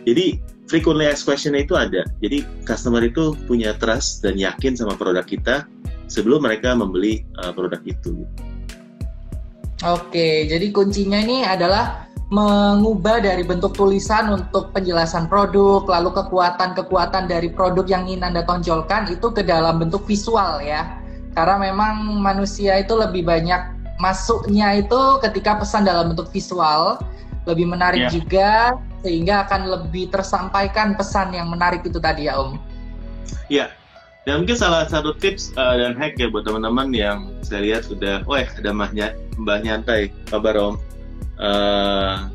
[0.08, 2.02] Jadi frequently asked question itu ada.
[2.24, 5.68] Jadi customer itu punya trust dan yakin sama produk kita
[6.08, 8.24] sebelum mereka membeli uh, produk itu.
[9.84, 17.48] Oke jadi kuncinya ini adalah mengubah dari bentuk tulisan untuk penjelasan produk, lalu kekuatan-kekuatan dari
[17.48, 21.00] produk yang ingin Anda tonjolkan itu ke dalam bentuk visual ya.
[21.32, 27.02] Karena memang manusia itu lebih banyak masuknya itu ketika pesan dalam bentuk visual
[27.44, 28.12] lebih menarik yeah.
[28.12, 28.50] juga
[29.02, 32.58] sehingga akan lebih tersampaikan pesan yang menarik itu tadi ya Om.
[33.50, 33.66] Iya.
[34.26, 38.20] Dan mungkin salah satu tips uh, dan hack ya buat teman-teman yang saya lihat sudah,
[38.28, 40.74] wah ada mahnya, mbah nyantai, kabar Om.
[41.38, 42.28] Uh,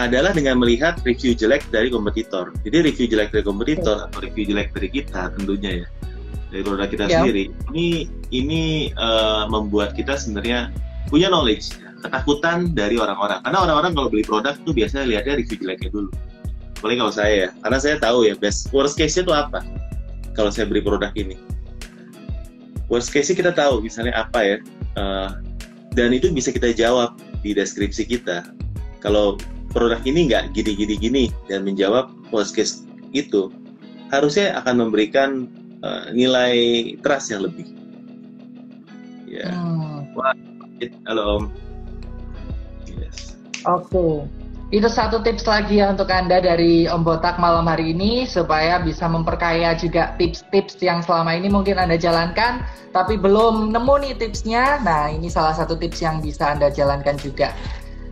[0.00, 2.56] adalah dengan melihat review jelek dari kompetitor.
[2.64, 5.86] Jadi review jelek dari kompetitor atau review jelek dari kita tentunya ya
[6.50, 7.22] dari produk kita yeah.
[7.22, 7.44] sendiri.
[7.72, 7.86] Ini
[8.30, 8.62] ini
[8.94, 10.70] uh, membuat kita sebenarnya
[11.10, 13.42] punya knowledge ketakutan dari orang-orang.
[13.42, 16.10] Karena orang-orang kalau beli produk tuh biasanya lihatnya review jeleknya dulu.
[16.76, 17.48] Apalagi kalau saya ya?
[17.64, 19.60] Karena saya tahu ya best worst case-nya itu apa
[20.36, 21.34] kalau saya beli produk ini.
[22.86, 24.56] Worst case-nya kita tahu misalnya apa ya
[25.00, 25.30] uh,
[25.96, 28.46] dan itu bisa kita jawab di deskripsi kita.
[29.02, 29.40] Kalau
[29.72, 33.52] produk ini nggak gini gini gini dan menjawab worst case itu
[34.12, 35.50] harusnya akan memberikan
[35.84, 36.54] uh, nilai
[37.04, 37.66] trust yang lebih.
[39.26, 39.50] Ya.
[39.50, 40.08] Hmm.
[40.14, 40.32] Wah,
[41.10, 41.44] halo Om.
[42.88, 43.36] Yes.
[43.66, 43.90] Oke.
[43.90, 44.14] Okay.
[44.74, 49.06] Itu satu tips lagi ya untuk Anda dari Om Botak malam hari ini supaya bisa
[49.06, 54.82] memperkaya juga tips-tips yang selama ini mungkin Anda jalankan tapi belum nemu nih tipsnya.
[54.82, 57.54] Nah, ini salah satu tips yang bisa Anda jalankan juga.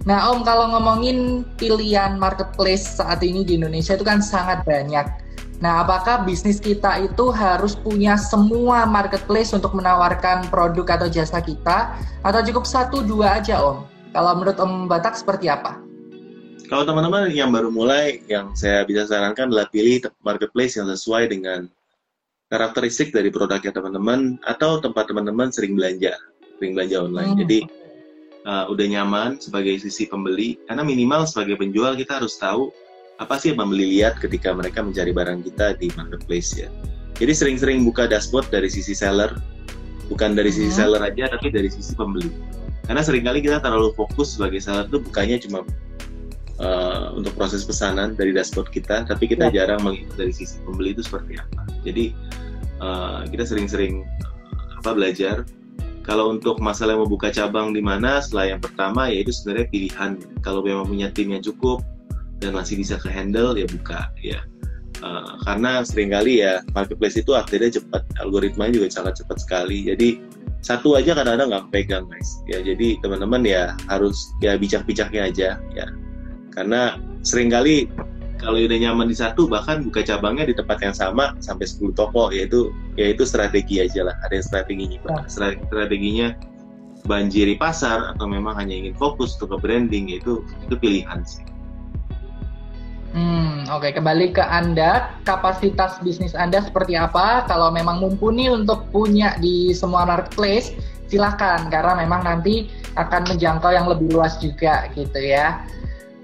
[0.06, 5.23] Nah, Om kalau ngomongin pilihan marketplace saat ini di Indonesia itu kan sangat banyak
[5.62, 11.94] Nah, apakah bisnis kita itu harus punya semua marketplace untuk menawarkan produk atau jasa kita,
[12.26, 13.86] atau cukup satu dua aja, Om?
[14.12, 15.78] Kalau menurut Om Batak seperti apa?
[16.64, 21.68] Kalau teman-teman yang baru mulai, yang saya bisa sarankan adalah pilih marketplace yang sesuai dengan
[22.48, 26.16] karakteristik dari produknya teman-teman atau tempat teman-teman sering belanja,
[26.56, 27.30] sering belanja online.
[27.36, 27.40] Hmm.
[27.44, 27.58] Jadi
[28.48, 32.72] uh, udah nyaman sebagai sisi pembeli, karena minimal sebagai penjual kita harus tahu
[33.22, 36.68] apa sih yang pembeli lihat ketika mereka mencari barang kita di marketplace ya.
[37.14, 39.30] Jadi sering-sering buka dashboard dari sisi seller,
[40.10, 40.78] bukan dari sisi hmm.
[40.82, 42.26] seller aja, tapi dari sisi pembeli.
[42.84, 45.62] Karena sering kali kita terlalu fokus sebagai seller tuh bukannya cuma
[46.58, 49.62] uh, untuk proses pesanan dari dashboard kita, tapi kita ya.
[49.62, 51.70] jarang melihat dari sisi pembeli itu seperti apa.
[51.86, 52.10] Jadi
[52.82, 54.02] uh, kita sering-sering
[54.82, 55.46] apa belajar.
[56.04, 60.10] Kalau untuk masalah mau buka cabang di mana, setelah yang pertama yaitu sebenarnya pilihan.
[60.44, 61.80] Kalau memang punya tim yang cukup,
[62.44, 64.44] dan masih bisa ke handle ya buka ya.
[65.02, 69.88] Uh, karena sering kali ya marketplace itu akhirnya cepat algoritmanya juga sangat cepat sekali.
[69.88, 70.20] Jadi
[70.60, 72.40] satu aja kadang-kadang nggak pegang guys.
[72.48, 75.86] Ya jadi teman-teman ya harus ya bijak-bijaknya aja ya.
[76.52, 77.88] Karena sering kali
[78.38, 82.28] kalau udah nyaman di satu bahkan buka cabangnya di tempat yang sama sampai 10 toko
[82.28, 84.16] yaitu yaitu strategi aja lah.
[84.28, 85.16] Ada strateginya ya.
[85.28, 86.28] strateginya
[87.04, 91.44] banjiri pasar atau memang hanya ingin fokus untuk ke branding itu itu pilihan sih
[93.14, 93.92] Hmm, oke okay.
[93.94, 97.46] kembali ke Anda, kapasitas bisnis Anda seperti apa?
[97.46, 100.74] Kalau memang mumpuni untuk punya di semua marketplace,
[101.06, 102.66] silahkan karena memang nanti
[102.98, 105.62] akan menjangkau yang lebih luas juga gitu ya.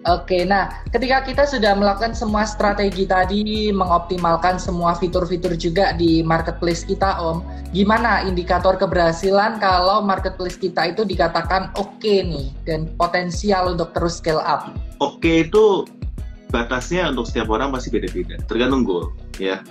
[0.08, 6.88] Oke, nah ketika kita sudah melakukan semua strategi tadi, mengoptimalkan semua fitur-fitur juga di marketplace
[6.88, 7.44] kita, Om,
[7.76, 14.18] gimana indikator keberhasilan kalau marketplace kita itu dikatakan oke okay nih dan potensial untuk terus
[14.18, 14.72] scale up?
[14.98, 15.84] Oke okay itu
[16.50, 19.62] batasnya untuk setiap orang pasti beda-beda, tergantung goal, ya.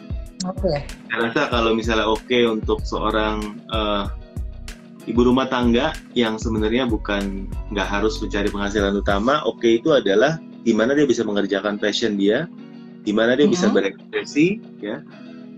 [0.47, 0.71] Oke.
[0.71, 0.77] Okay.
[1.11, 4.07] Saya rasa kalau misalnya oke okay untuk seorang uh,
[5.03, 10.39] ibu rumah tangga yang sebenarnya bukan nggak harus mencari penghasilan utama, oke okay itu adalah
[10.63, 12.47] di mana dia bisa mengerjakan passion dia,
[13.03, 13.55] di mana dia mm -hmm.
[13.55, 13.75] bisa mm-hmm.
[13.75, 14.47] berekspresi,
[14.79, 15.03] ya,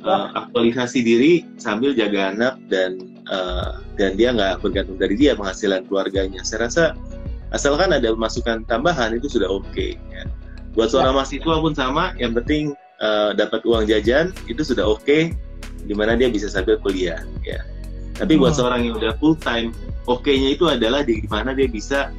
[0.05, 5.86] uh, aktualisasi diri sambil jaga anak dan uh, dan dia nggak bergantung dari dia penghasilan
[5.86, 6.41] keluarganya.
[6.41, 6.84] Saya rasa
[7.53, 9.67] asalkan ada masukan tambahan itu sudah oke.
[9.69, 10.26] Okay, ya.
[10.72, 12.72] Buat seorang mahasiswa pun sama, yang penting
[13.03, 15.36] uh, dapat uang jajan itu sudah oke, okay,
[15.84, 17.59] di mana dia bisa sambil kuliah, ya.
[18.15, 18.59] Tapi buat hmm.
[18.59, 19.76] seorang yang udah full time,
[20.07, 22.13] oke-nya itu adalah di mana dia bisa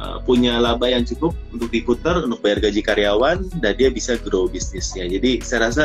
[0.00, 4.48] uh, punya laba yang cukup untuk diputar untuk bayar gaji karyawan dan dia bisa grow
[4.48, 5.06] bisnisnya.
[5.06, 5.84] Jadi saya rasa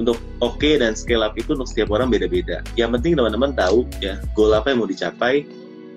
[0.00, 2.64] untuk oke okay dan scale up itu untuk setiap orang beda-beda.
[2.74, 5.46] Yang penting teman-teman tahu ya goal apa yang mau dicapai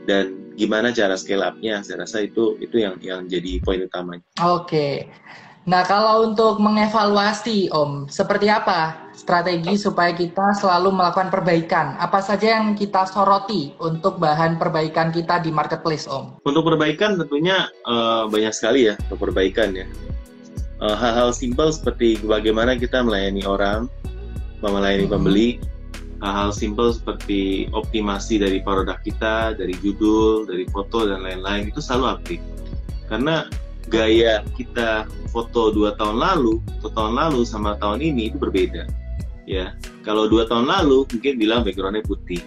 [0.05, 1.83] dan gimana cara scale up-nya.
[1.83, 4.23] Saya rasa itu itu yang yang jadi poin utamanya.
[4.41, 4.65] Oke.
[4.65, 4.95] Okay.
[5.65, 11.97] Nah, kalau untuk mengevaluasi, Om, seperti apa strategi supaya kita selalu melakukan perbaikan?
[11.97, 16.37] Apa saja yang kita soroti untuk bahan perbaikan kita di marketplace, Om?
[16.45, 19.89] Untuk perbaikan tentunya uh, banyak sekali ya untuk perbaikan ya.
[20.77, 23.89] Uh, hal-hal simpel seperti bagaimana kita melayani orang,
[24.61, 25.17] melayani hmm.
[26.25, 32.17] Hal-hal simpel seperti optimasi dari produk kita, dari judul, dari foto dan lain-lain itu selalu
[32.17, 32.41] aktif.
[33.05, 33.45] Karena
[33.89, 38.89] gaya kita foto dua tahun lalu atau tahun lalu sama tahun ini itu berbeda
[39.45, 42.41] ya kalau dua tahun lalu mungkin bilang backgroundnya putih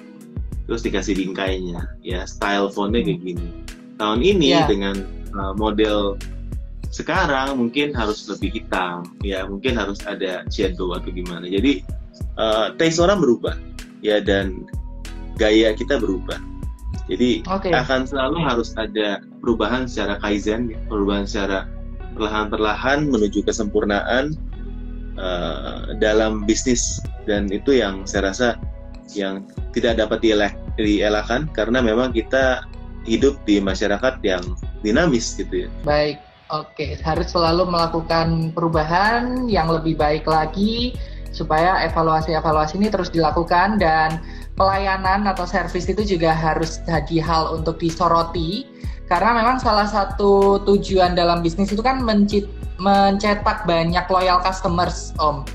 [0.66, 3.48] terus dikasih bingkainya ya style fontnya kayak gini
[3.96, 4.66] tahun ini yeah.
[4.66, 5.06] dengan
[5.38, 6.18] uh, model
[6.88, 9.04] sekarang mungkin harus lebih hitam.
[9.20, 11.44] Ya mungkin harus ada shadow atau gimana.
[11.44, 11.84] Jadi
[12.40, 13.56] uh, taste orang berubah.
[14.00, 14.64] Ya dan
[15.36, 16.38] gaya kita berubah.
[17.08, 17.72] Jadi okay.
[17.72, 21.64] akan selalu harus ada perubahan secara kaizen, perubahan secara
[22.12, 24.36] perlahan-perlahan menuju kesempurnaan
[25.16, 27.00] uh, dalam bisnis.
[27.24, 28.48] Dan itu yang saya rasa
[29.16, 32.64] yang tidak dapat dielak, dielakkan karena memang kita
[33.08, 34.44] hidup di masyarakat yang
[34.84, 35.68] dinamis gitu ya.
[35.88, 36.20] Baik,
[36.50, 40.96] oke harus selalu melakukan perubahan yang lebih baik lagi
[41.30, 44.18] supaya evaluasi-evaluasi ini terus dilakukan dan
[44.58, 48.66] pelayanan atau servis itu juga harus jadi hal untuk disoroti
[49.06, 52.04] karena memang salah satu tujuan dalam bisnis itu kan
[52.78, 55.48] mencetak banyak loyal customers om.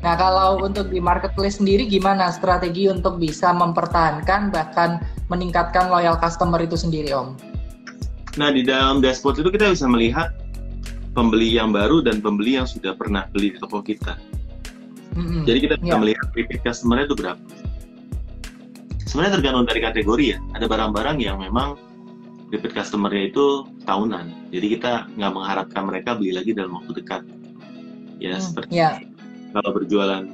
[0.00, 6.62] Nah kalau untuk di marketplace sendiri gimana strategi untuk bisa mempertahankan bahkan meningkatkan loyal customer
[6.62, 7.36] itu sendiri om?
[8.38, 10.30] Nah di dalam dashboard itu kita bisa melihat
[11.12, 14.14] pembeli yang baru dan pembeli yang sudah pernah beli di toko kita.
[15.18, 15.42] Mm-hmm.
[15.42, 16.00] Jadi kita bisa yeah.
[16.00, 17.42] melihat repeat customer itu berapa
[19.10, 20.38] sebenarnya tergantung dari kategori ya.
[20.54, 21.74] Ada barang-barang yang memang
[22.54, 24.54] repeat customer-nya itu tahunan.
[24.54, 27.22] Jadi kita nggak mengharapkan mereka beli lagi dalam waktu dekat.
[28.22, 29.02] Ya hmm, seperti yeah.
[29.50, 30.30] kalau berjualan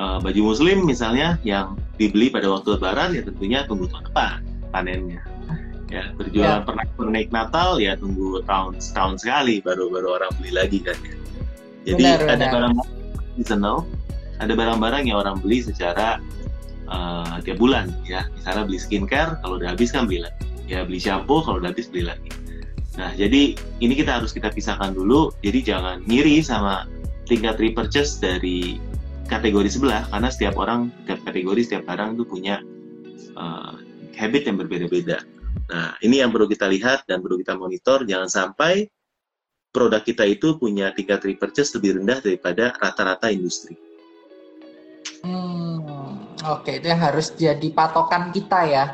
[0.00, 4.38] uh, baju muslim misalnya yang dibeli pada waktu lebaran ya tentunya tunggu tahun depan
[4.72, 5.20] panennya.
[5.90, 6.86] Ya berjualan yeah.
[6.94, 11.14] pernah naik Natal ya tunggu tahun setahun sekali baru baru orang beli lagi kan ya.
[11.90, 12.90] Jadi benar, ada barang-barang
[13.34, 13.76] seasonal,
[14.38, 16.22] ada barang-barang yang orang beli secara
[16.86, 18.22] uh, tiap bulan ya.
[18.38, 20.46] Misalnya beli skincare kalau udah habis kan beli lagi.
[20.70, 22.30] Ya beli shampoo kalau udah habis beli lagi.
[22.94, 25.34] Nah jadi ini kita harus kita pisahkan dulu.
[25.42, 26.86] Jadi jangan ngiri sama
[27.26, 28.78] tingkat repurchase dari
[29.26, 32.62] kategori sebelah karena setiap orang setiap kategori setiap barang itu punya
[33.38, 33.78] uh,
[34.18, 35.22] habit yang berbeda-beda
[35.70, 38.90] nah ini yang perlu kita lihat dan perlu kita monitor jangan sampai
[39.70, 43.78] produk kita itu punya tingkat repurchase lebih rendah daripada rata-rata industri.
[45.22, 45.70] Hmm,
[46.48, 48.84] Oke, itu yang harus jadi patokan kita ya.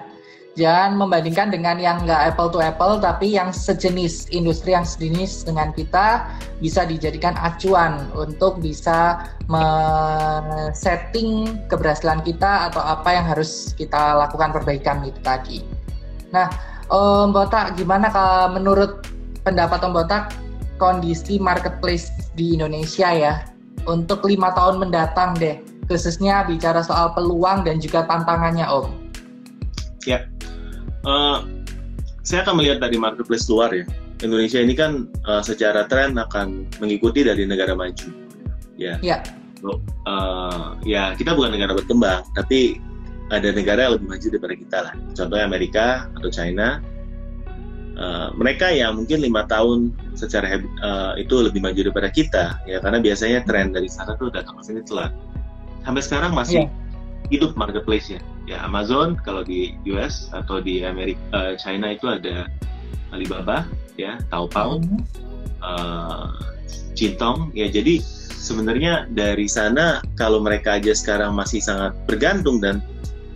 [0.57, 5.69] Jangan membandingkan dengan yang nggak apple to apple, tapi yang sejenis industri yang sejenis dengan
[5.77, 6.33] kita
[6.65, 9.21] bisa dijadikan acuan untuk bisa
[10.73, 15.61] setting keberhasilan kita atau apa yang harus kita lakukan perbaikan itu tadi.
[16.35, 16.51] Nah,
[16.91, 19.07] Om Botak, gimana kalau menurut
[19.43, 20.35] pendapat Om Botak
[20.79, 23.35] kondisi marketplace di Indonesia ya
[23.87, 25.59] untuk lima tahun mendatang deh?
[25.87, 28.87] khususnya bicara soal peluang dan juga tantangannya Om.
[30.07, 30.27] Ya,
[31.07, 31.43] uh,
[32.23, 33.87] saya akan melihat dari marketplace luar ya.
[34.23, 38.11] Indonesia ini kan uh, secara tren akan mengikuti dari negara maju.
[38.79, 38.99] Ya.
[39.03, 39.23] Ya.
[40.07, 42.79] Uh, ya kita bukan negara berkembang, tapi
[43.31, 44.95] ada negara yang lebih maju daripada kita lah.
[45.15, 46.83] Contohnya Amerika atau China.
[47.97, 53.01] uh, mereka yang mungkin lima tahun secara uh, itu lebih maju daripada kita ya karena
[53.01, 55.17] biasanya tren dari sana tuh datang ke sini telat
[55.81, 56.69] sampai sekarang masih yeah.
[57.33, 62.53] hidup marketplace ya ya Amazon kalau di US atau di Amerika uh, China itu ada
[63.17, 63.65] Alibaba
[63.97, 65.01] ya Taobao mm -hmm.
[65.65, 66.37] uh,
[66.93, 68.01] Jintong ya jadi
[68.47, 72.79] sebenarnya dari sana kalau mereka aja sekarang masih sangat bergantung dan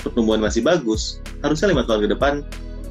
[0.01, 2.35] pertumbuhan masih bagus harusnya lima tahun ke depan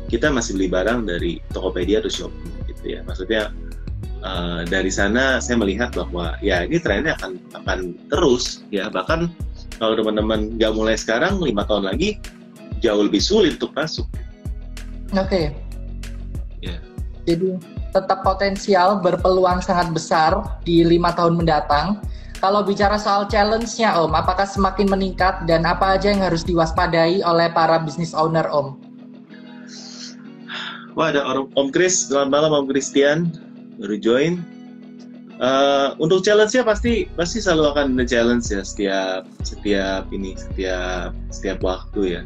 [0.09, 3.53] kita masih beli barang dari Tokopedia atau Shopee gitu ya maksudnya
[4.25, 7.79] uh, dari sana saya melihat bahwa ya ini trennya akan akan
[8.09, 9.29] terus ya bahkan
[9.79, 12.19] kalau teman-teman nggak mulai sekarang lima tahun lagi
[12.83, 14.07] jauh lebih sulit untuk masuk.
[15.15, 15.27] Oke.
[15.27, 15.45] Okay.
[16.59, 16.75] Ya.
[16.75, 16.79] Yeah.
[17.27, 17.47] Jadi
[17.95, 20.35] tetap potensial berpeluang sangat besar
[20.67, 21.99] di lima tahun mendatang.
[22.39, 27.51] Kalau bicara soal challenge-nya Om, apakah semakin meningkat dan apa aja yang harus diwaspadai oleh
[27.51, 28.79] para business owner Om?
[30.95, 33.35] Wah ada Om, Om Chris, selamat malam Om Christian,
[33.75, 34.33] baru join.
[35.39, 41.59] Uh, untuk challenge-nya pasti pasti selalu akan ada challenge ya setiap setiap ini setiap setiap
[41.59, 42.21] waktu ya.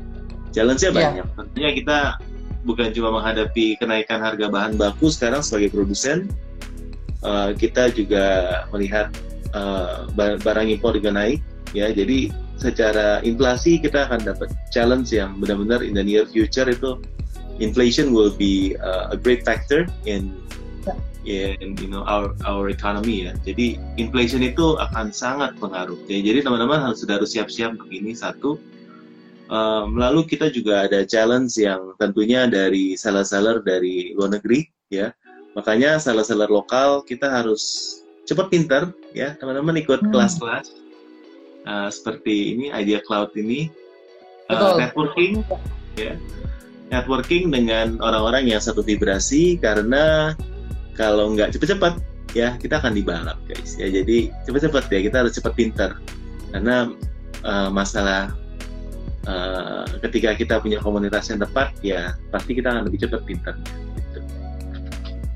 [0.53, 0.97] Challenge-nya yeah.
[0.97, 1.25] banyak.
[1.41, 1.97] Tentunya kita
[2.69, 6.29] bukan cuma menghadapi kenaikan harga bahan baku sekarang sebagai produsen,
[7.25, 8.25] uh, kita juga
[8.69, 9.09] melihat
[9.53, 11.39] uh, barang impor juga naik
[11.73, 11.89] ya.
[11.89, 17.01] Jadi secara inflasi kita akan dapat challenge yang benar-benar in the near future itu
[17.57, 20.33] inflation will be uh, a great factor in
[21.23, 23.31] in you know our our economy ya.
[23.47, 25.97] Jadi inflation itu akan sangat pengaruh.
[26.11, 28.59] Ya, jadi teman-teman harus sudah harus siap-siap untuk ini satu.
[29.51, 35.11] Um, lalu kita juga ada challenge yang tentunya dari seller-seller dari luar negeri ya.
[35.53, 39.35] Makanya seller-seller lokal kita harus cepat pinter ya.
[39.37, 40.11] Teman-teman ikut hmm.
[40.11, 40.73] kelas-kelas
[41.67, 43.69] uh, seperti ini Idea Cloud ini.
[44.51, 45.41] Uh, networking
[45.95, 46.19] ya.
[46.91, 50.35] Networking dengan orang-orang yang satu vibrasi karena
[50.93, 51.97] kalau nggak cepet-cepet
[52.37, 53.87] ya kita akan dibalap guys ya.
[53.89, 54.99] Jadi cepet-cepet ya.
[55.09, 55.91] Kita harus cepet pinter
[56.53, 56.91] karena
[57.41, 58.29] uh, masalah
[59.25, 63.92] uh, ketika kita punya komunitas yang tepat ya pasti kita akan lebih cepat pinter gitu.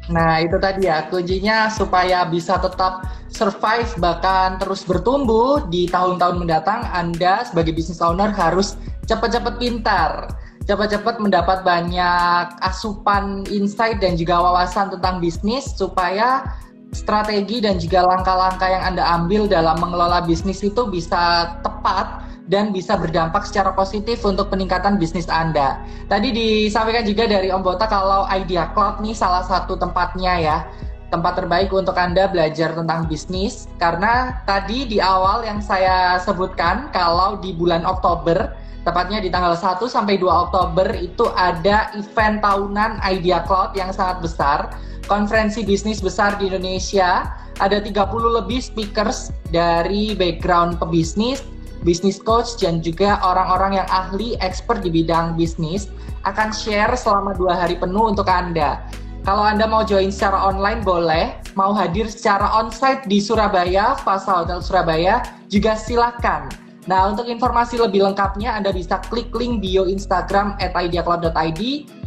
[0.07, 6.87] Nah itu tadi ya kuncinya supaya bisa tetap survive bahkan terus bertumbuh di tahun-tahun mendatang
[6.95, 10.31] Anda sebagai business owner harus cepat-cepat pintar.
[10.67, 16.43] Cepat-cepat mendapat banyak asupan insight dan juga wawasan tentang bisnis supaya
[16.91, 22.95] strategi dan juga langkah-langkah yang Anda ambil dalam mengelola bisnis itu bisa tepat dan bisa
[22.95, 25.83] berdampak secara positif untuk peningkatan bisnis Anda.
[26.07, 30.57] Tadi disampaikan juga dari Om Bota kalau Idea Cloud nih salah satu tempatnya ya.
[31.07, 37.39] Tempat terbaik untuk Anda belajar tentang bisnis karena tadi di awal yang saya sebutkan kalau
[37.39, 38.51] di bulan Oktober
[38.83, 44.23] tepatnya di tanggal 1 sampai 2 Oktober itu ada event tahunan Idea Cloud yang sangat
[44.23, 44.59] besar,
[45.11, 47.27] konferensi bisnis besar di Indonesia.
[47.57, 48.03] Ada 30
[48.43, 51.41] lebih speakers dari background pebisnis,
[51.85, 55.89] bisnis coach dan juga orang-orang yang ahli expert di bidang bisnis
[56.25, 58.81] akan share selama dua hari penuh untuk Anda.
[59.27, 64.63] Kalau Anda mau join secara online boleh, mau hadir secara onsite di Surabaya, Fasa Hotel
[64.63, 65.19] Surabaya
[65.51, 71.61] juga silakan Nah, untuk informasi lebih lengkapnya Anda bisa klik link bio Instagram ideacloud.id.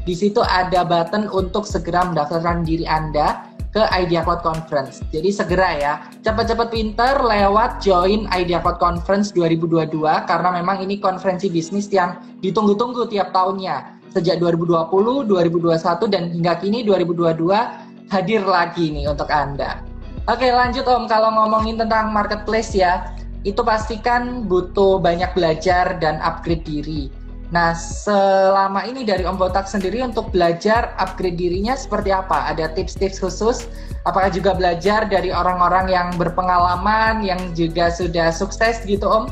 [0.08, 5.04] Di situ ada button untuk segera mendaftarkan diri Anda ke Idea Cloud Conference.
[5.14, 5.92] Jadi segera ya,
[6.24, 13.06] cepat-cepat pinter lewat join Idea Cloud Conference 2022 karena memang ini konferensi bisnis yang ditunggu-tunggu
[13.12, 14.00] tiap tahunnya.
[14.10, 14.90] Sejak 2020,
[15.30, 19.86] 2021 dan hingga kini 2022 hadir lagi nih untuk Anda.
[20.26, 26.64] Oke lanjut Om, kalau ngomongin tentang marketplace ya, itu pastikan butuh banyak belajar dan upgrade
[26.64, 27.09] diri.
[27.51, 32.47] Nah, selama ini dari Om Botak sendiri untuk belajar upgrade dirinya seperti apa?
[32.47, 33.66] Ada tips-tips khusus?
[34.07, 39.26] Apakah juga belajar dari orang-orang yang berpengalaman, yang juga sudah sukses gitu, Om?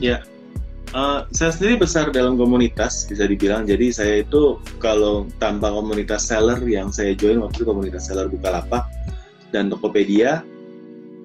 [0.00, 0.24] Ya,
[0.96, 3.68] uh, saya sendiri besar dalam komunitas, bisa dibilang.
[3.68, 8.88] Jadi saya itu kalau tanpa komunitas seller yang saya join waktu itu komunitas seller Bukalapak
[9.52, 10.40] dan Tokopedia,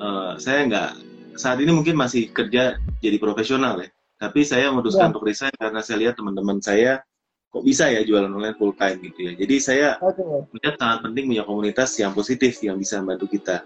[0.03, 0.91] uh, saya nggak
[1.35, 3.89] saat ini mungkin masih kerja jadi profesional ya.
[4.15, 5.11] Tapi saya memutuskan ya.
[5.11, 7.03] untuk resign karena saya lihat teman-teman saya
[7.51, 9.33] kok bisa ya jualan online full time gitu ya.
[9.35, 10.23] Jadi saya okay.
[10.51, 13.63] melihat sangat penting punya komunitas yang positif yang bisa membantu kita.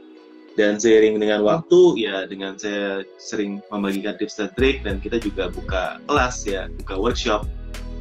[0.57, 5.47] Dan seiring dengan waktu ya dengan saya sering membagikan tips dan trik dan kita juga
[5.47, 7.45] buka kelas ya, buka workshop.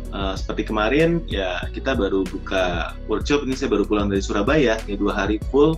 [0.09, 4.97] Uh, seperti kemarin ya kita baru buka workshop ini saya baru pulang dari Surabaya ya
[4.97, 5.77] dua hari full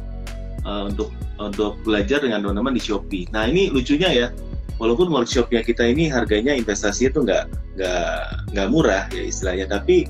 [0.63, 1.11] uh, untuk
[1.41, 3.25] untuk belajar dengan teman-teman di Shopee.
[3.33, 4.27] Nah ini lucunya ya,
[4.77, 7.49] walaupun workshopnya kita ini harganya investasi itu nggak
[7.81, 8.21] nggak
[8.53, 10.05] nggak murah ya istilahnya, tapi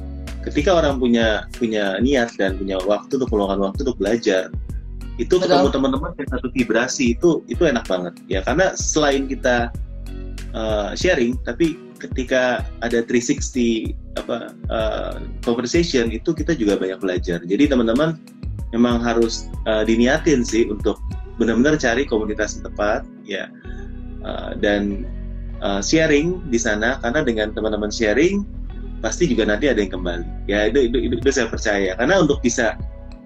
[0.44, 4.48] ketika orang punya punya niat dan punya waktu untuk meluangkan waktu untuk belajar
[5.20, 5.52] itu Betul.
[5.52, 9.68] ketemu teman-teman yang satu vibrasi itu itu enak banget ya karena selain kita
[10.56, 17.68] uh, sharing tapi ketika ada 360 apa uh, conversation itu kita juga banyak belajar jadi
[17.68, 18.16] teman-teman
[18.72, 20.96] memang harus uh, diniatin sih untuk
[21.40, 23.48] benar-benar cari komunitas yang tepat ya.
[24.20, 25.08] Uh, dan
[25.64, 28.44] uh, sharing di sana karena dengan teman-teman sharing
[29.00, 30.28] pasti juga nanti ada yang kembali.
[30.44, 31.96] Ya itu itu, itu, itu saya percaya.
[31.96, 32.76] Karena untuk bisa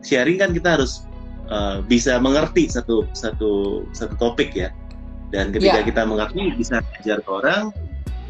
[0.07, 1.03] sharing kan kita harus
[1.51, 4.71] uh, bisa mengerti satu satu satu topik ya.
[5.35, 5.87] Dan ketika Ya.
[5.87, 7.75] kita mengerti bisa ajar ke orang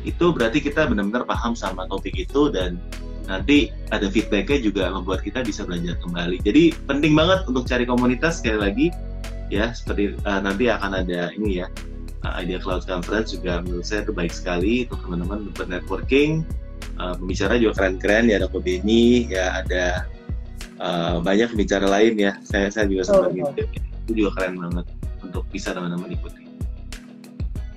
[0.08, 2.80] itu berarti kita benar-benar paham sama topik itu dan
[3.24, 6.40] nanti ada feedbacknya juga membuat kita bisa belajar kembali.
[6.44, 8.86] Jadi penting banget untuk cari komunitas sekali lagi
[9.54, 11.66] ya seperti uh, nanti akan ada ini ya
[12.26, 16.42] uh, Idea Cloud Conference juga menurut saya itu baik sekali untuk teman-teman bernetworking
[16.98, 20.06] uh, pembicara juga keren-keren ya ada Ko Beni ya ada
[20.80, 22.32] uh, banyak pembicara lain ya.
[22.42, 23.68] Saya saya juga sempat Betul, ngintip.
[24.04, 24.86] Itu juga keren banget
[25.22, 26.42] untuk bisa teman-teman ikuti.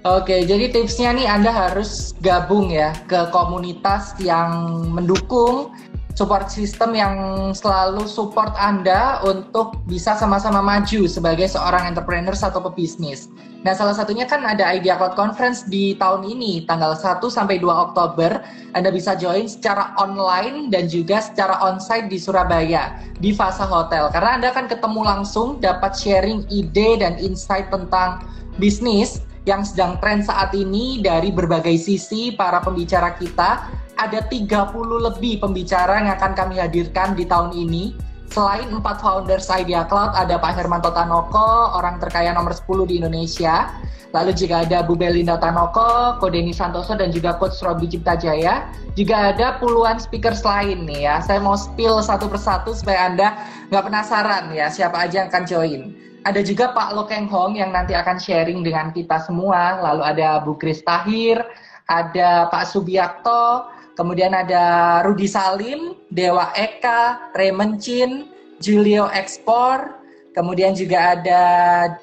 [0.07, 5.75] Oke, jadi tipsnya nih Anda harus gabung ya ke komunitas yang mendukung
[6.17, 7.13] support system yang
[7.53, 13.29] selalu support Anda untuk bisa sama-sama maju sebagai seorang entrepreneur atau pebisnis.
[13.61, 17.69] Nah, salah satunya kan ada Idea Cloud Conference di tahun ini, tanggal 1 sampai 2
[17.69, 18.41] Oktober.
[18.73, 24.09] Anda bisa join secara online dan juga secara onsite di Surabaya, di Fasa Hotel.
[24.09, 28.25] Karena Anda akan ketemu langsung, dapat sharing ide dan insight tentang
[28.57, 33.85] bisnis yang sedang tren saat ini dari berbagai sisi para pembicara kita.
[33.97, 34.69] Ada 30
[35.09, 37.97] lebih pembicara yang akan kami hadirkan di tahun ini.
[38.29, 43.73] Selain empat founders Idea Cloud, ada Pak Hermanto Tanoko, orang terkaya nomor 10 di Indonesia.
[44.13, 48.69] Lalu juga ada Bu Belinda Tanoko, Kodeni Santoso, dan juga Coach Robi Cipta Jaya.
[48.93, 51.15] Juga ada puluhan speakers lain nih ya.
[51.25, 53.33] Saya mau spill satu persatu supaya Anda
[53.73, 55.81] nggak penasaran ya siapa aja yang akan join.
[56.23, 59.79] Ada juga Pak Lokeng Hong yang nanti akan sharing dengan kita semua.
[59.81, 61.41] Lalu ada Bu Kris Tahir,
[61.87, 68.29] ada Pak Subiakto, kemudian ada Rudi Salim, Dewa Eka, Raymond Chin,
[68.61, 69.97] Julio Ekspor,
[70.37, 71.43] kemudian juga ada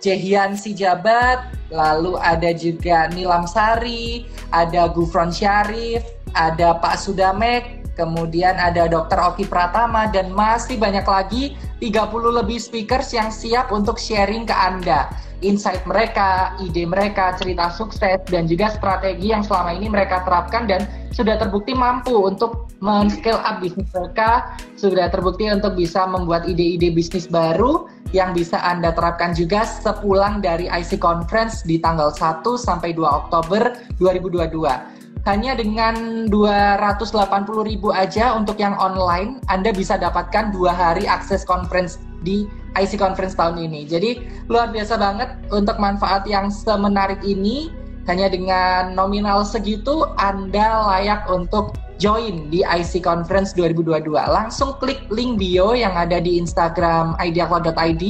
[0.02, 6.02] Jehian Sijabat, lalu ada juga Nilam Sari, ada Gufron Syarif,
[6.34, 9.18] ada Pak Sudamek, kemudian ada Dr.
[9.18, 15.10] Oki Pratama, dan masih banyak lagi 30 lebih speakers yang siap untuk sharing ke Anda.
[15.42, 20.88] Insight mereka, ide mereka, cerita sukses, dan juga strategi yang selama ini mereka terapkan dan
[21.12, 27.28] sudah terbukti mampu untuk men-scale up bisnis mereka, sudah terbukti untuk bisa membuat ide-ide bisnis
[27.28, 27.86] baru
[28.16, 33.74] yang bisa Anda terapkan juga sepulang dari IC Conference di tanggal 1 sampai 2 Oktober
[33.98, 37.16] 2022 hanya dengan 280
[37.64, 42.44] ribu aja untuk yang online, Anda bisa dapatkan dua hari akses conference di
[42.76, 43.88] IC Conference tahun ini.
[43.88, 44.20] Jadi
[44.52, 47.72] luar biasa banget untuk manfaat yang semenarik ini.
[48.04, 54.12] Hanya dengan nominal segitu, Anda layak untuk join di IC Conference 2022.
[54.12, 58.04] Langsung klik link bio yang ada di Instagram ideacloud.id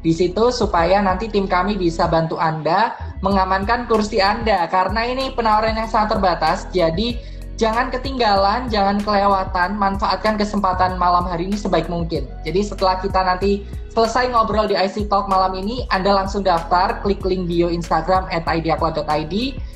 [0.00, 5.76] di situ supaya nanti tim kami bisa bantu Anda mengamankan kursi Anda karena ini penawaran
[5.76, 6.64] yang sangat terbatas.
[6.72, 7.20] Jadi
[7.60, 12.24] jangan ketinggalan, jangan kelewatan, manfaatkan kesempatan malam hari ini sebaik mungkin.
[12.48, 17.20] Jadi setelah kita nanti selesai ngobrol di IC Talk malam ini, Anda langsung daftar, klik
[17.28, 19.34] link bio Instagram at ideacloud.id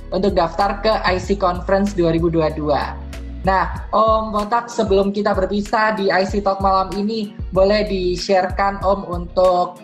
[0.09, 2.65] untuk daftar ke IC Conference 2022.
[3.45, 9.84] Nah, Om Botak, sebelum kita berpisah di IC Talk malam ini, boleh di-sharekan Om untuk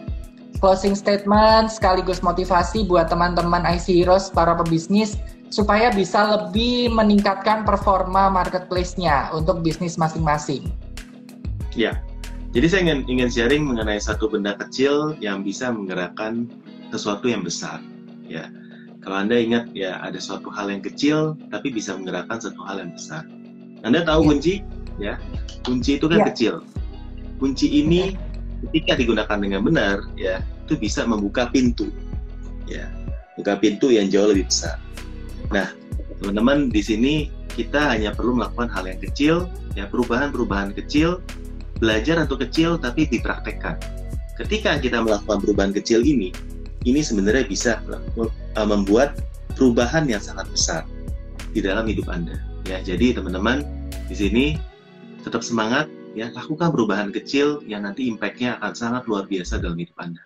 [0.60, 5.16] closing statement sekaligus motivasi buat teman-teman IC Heroes para pebisnis
[5.50, 10.70] supaya bisa lebih meningkatkan performa marketplace-nya untuk bisnis masing-masing.
[11.74, 11.98] Ya,
[12.54, 16.46] jadi saya ingin ingin sharing mengenai satu benda kecil yang bisa menggerakkan
[16.94, 17.82] sesuatu yang besar.
[18.30, 18.46] Ya,
[19.02, 22.94] kalau anda ingat ya ada suatu hal yang kecil tapi bisa menggerakkan satu hal yang
[22.94, 23.26] besar.
[23.82, 24.28] Anda tahu Ya.
[24.30, 24.54] kunci?
[25.00, 25.14] Ya,
[25.66, 26.26] kunci itu kan Ya.
[26.30, 26.54] kecil.
[27.40, 28.14] Kunci ini
[28.68, 31.88] ketika digunakan dengan benar, ya itu bisa membuka pintu.
[32.68, 32.86] Ya,
[33.34, 34.78] buka pintu yang jauh lebih besar.
[35.50, 35.72] Nah,
[36.22, 37.14] teman-teman di sini
[37.56, 39.34] kita hanya perlu melakukan hal yang kecil,
[39.74, 41.18] ya perubahan-perubahan kecil
[41.80, 43.80] belajar untuk kecil tapi dipraktekkan.
[44.38, 46.30] Ketika kita melakukan perubahan kecil ini,
[46.88, 49.18] ini sebenarnya bisa uh, membuat
[49.58, 50.82] perubahan yang sangat besar
[51.52, 52.38] di dalam hidup Anda.
[52.64, 53.66] Ya, jadi teman-teman
[54.06, 54.44] di sini
[55.26, 59.96] tetap semangat ya, lakukan perubahan kecil yang nanti impact-nya akan sangat luar biasa dalam hidup
[59.98, 60.22] Anda.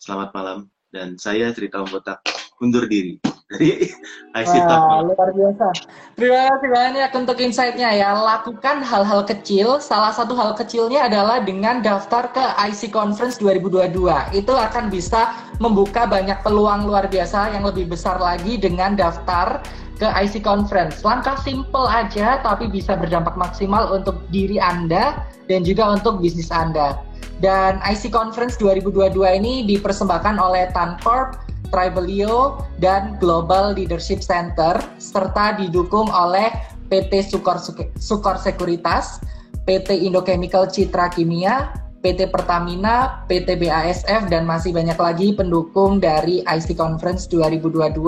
[0.00, 0.58] Selamat malam
[0.90, 2.24] dan saya cerita Om Botak
[2.60, 3.16] undur diri.
[3.50, 3.90] Jadi
[4.46, 5.10] Wah, top.
[5.10, 5.66] luar biasa.
[6.14, 8.14] Terima kasih banyak untuk insight-nya ya.
[8.14, 9.82] Lakukan hal-hal kecil.
[9.82, 13.90] Salah satu hal kecilnya adalah dengan daftar ke IC Conference 2022.
[14.38, 19.58] Itu akan bisa membuka banyak peluang luar biasa yang lebih besar lagi dengan daftar
[20.00, 21.04] ke IC Conference.
[21.04, 26.96] Langkah simple aja tapi bisa berdampak maksimal untuk diri Anda dan juga untuk bisnis Anda.
[27.44, 36.10] Dan IC Conference 2022 ini dipersembahkan oleh Tancorp Tribelio, dan Global Leadership Center, serta didukung
[36.10, 36.50] oleh
[36.90, 37.62] PT Sukor,
[37.96, 39.22] Sukor Sekuritas,
[39.64, 41.70] PT Indochemical Citra Kimia,
[42.02, 48.02] PT Pertamina, PT BASF, dan masih banyak lagi pendukung dari IC Conference 2022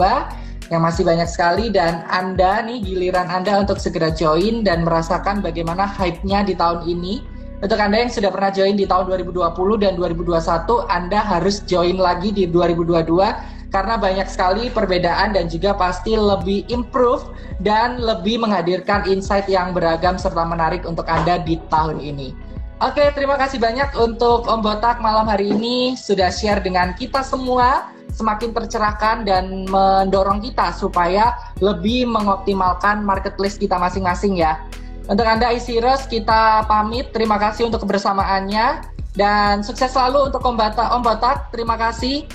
[0.70, 5.88] yang masih banyak sekali dan Anda nih giliran Anda untuk segera join dan merasakan bagaimana
[5.88, 7.32] hype-nya di tahun ini
[7.62, 9.54] untuk Anda yang sudah pernah join di tahun 2020
[9.86, 16.18] dan 2021, Anda harus join lagi di 2022 karena banyak sekali perbedaan dan juga pasti
[16.18, 17.22] lebih improve
[17.62, 22.34] dan lebih menghadirkan insight yang beragam serta menarik untuk Anda di tahun ini.
[22.82, 27.94] Oke, terima kasih banyak untuk Om Botak malam hari ini sudah share dengan kita semua
[28.10, 31.30] semakin tercerahkan dan mendorong kita supaya
[31.62, 34.58] lebih mengoptimalkan marketplace kita masing-masing ya.
[35.06, 37.14] Untuk Anda Isiros, kita pamit.
[37.14, 38.82] Terima kasih untuk kebersamaannya.
[39.14, 41.54] Dan sukses selalu untuk Om, Bata, Om Botak.
[41.54, 42.26] Terima kasih.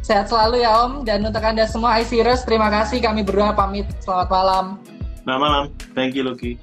[0.00, 1.04] Sehat selalu ya Om.
[1.04, 3.04] Dan untuk Anda semua Isiros, terima kasih.
[3.04, 3.84] Kami berdua pamit.
[4.00, 4.64] Selamat malam.
[5.28, 5.64] Selamat malam.
[5.92, 6.56] Thank you, Lucky.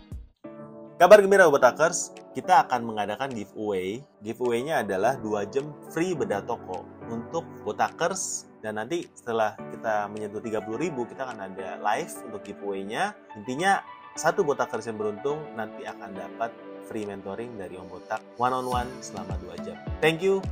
[0.97, 3.97] Kabar gembira Botakers, kita akan mengadakan giveaway.
[4.21, 11.09] Giveaway-nya adalah 2 jam free bedah toko untuk Botakers dan nanti setelah kita menyentuh 30.000
[11.09, 13.17] kita akan ada live untuk giveaway-nya.
[13.33, 13.81] Intinya
[14.13, 16.53] satu botakers yang beruntung nanti akan dapat
[16.85, 19.77] free mentoring dari Om Botak one on one selama 2 jam.
[19.97, 20.45] Thank you.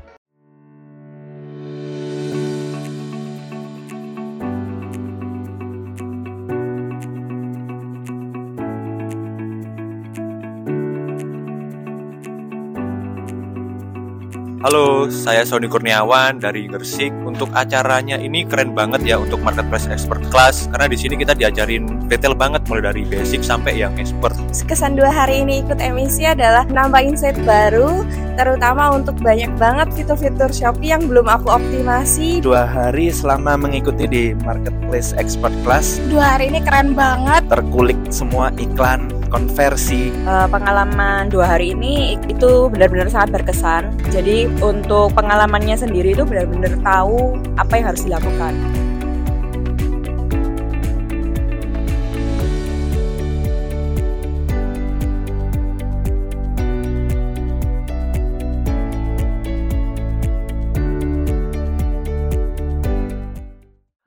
[14.66, 17.13] Halo, saya Sony Kurniawan dari Gersik.
[17.22, 22.09] Untuk acaranya ini keren banget ya untuk marketplace expert class karena di sini kita diajarin
[22.09, 24.34] detail banget mulai dari basic sampai yang expert.
[24.66, 28.09] Kesan dua hari ini ikut emisi adalah nambah insight baru,
[28.41, 32.41] terutama untuk banyak banget fitur-fitur Shopee yang belum aku optimasi.
[32.41, 36.01] Dua hari selama mengikuti di marketplace expert class.
[36.09, 37.45] Dua hari ini keren banget.
[37.53, 40.16] Terkulik semua iklan, konversi.
[40.24, 43.92] Uh, pengalaman dua hari ini itu benar-benar sangat berkesan.
[44.08, 48.56] Jadi untuk pengalamannya sendiri itu benar-benar tahu apa yang harus dilakukan.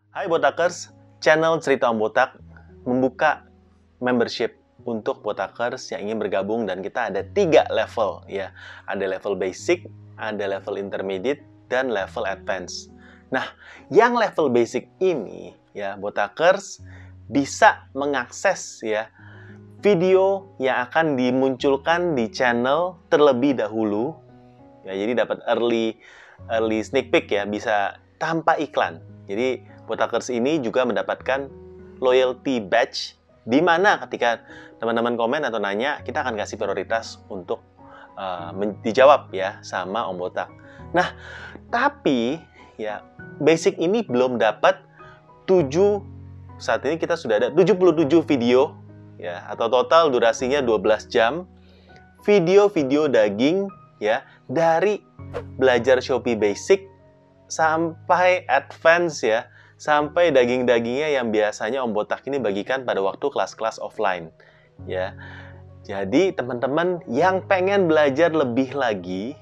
[0.09, 0.89] Hai Botakers,
[1.21, 2.41] channel Cerita Om Botak
[2.89, 3.45] membuka
[4.01, 4.57] membership
[4.89, 8.57] untuk Botakers yang ingin bergabung dan kita ada tiga level ya.
[8.89, 9.85] Ada level basic,
[10.17, 12.89] ada level intermediate, dan level advance.
[13.29, 13.45] Nah,
[13.93, 16.81] yang level basic ini ya botakers
[17.29, 19.13] bisa mengakses ya
[19.85, 24.17] video yang akan dimunculkan di channel terlebih dahulu.
[24.89, 26.01] Ya, jadi dapat early
[26.49, 29.05] early sneak peek ya, bisa tanpa iklan.
[29.29, 31.53] Jadi botakers ini juga mendapatkan
[32.01, 33.19] loyalty badge
[33.49, 34.41] di mana ketika
[34.79, 37.63] teman-teman komen atau nanya, kita akan kasih prioritas untuk
[38.19, 38.51] uh,
[38.83, 40.51] dijawab ya sama Om Botak.
[40.95, 41.15] Nah,
[41.69, 42.41] tapi
[42.79, 43.03] ya
[43.43, 44.79] basic ini belum dapat
[45.51, 45.69] 7
[46.59, 48.75] saat ini kita sudah ada 77 video
[49.19, 51.47] ya atau total durasinya 12 jam
[52.23, 53.67] video-video daging
[53.99, 55.03] ya dari
[55.59, 56.87] belajar Shopee basic
[57.51, 64.31] sampai advance ya sampai daging-dagingnya yang biasanya Om Botak ini bagikan pada waktu kelas-kelas offline
[64.87, 65.17] ya
[65.89, 69.33] jadi teman-teman yang pengen belajar lebih lagi,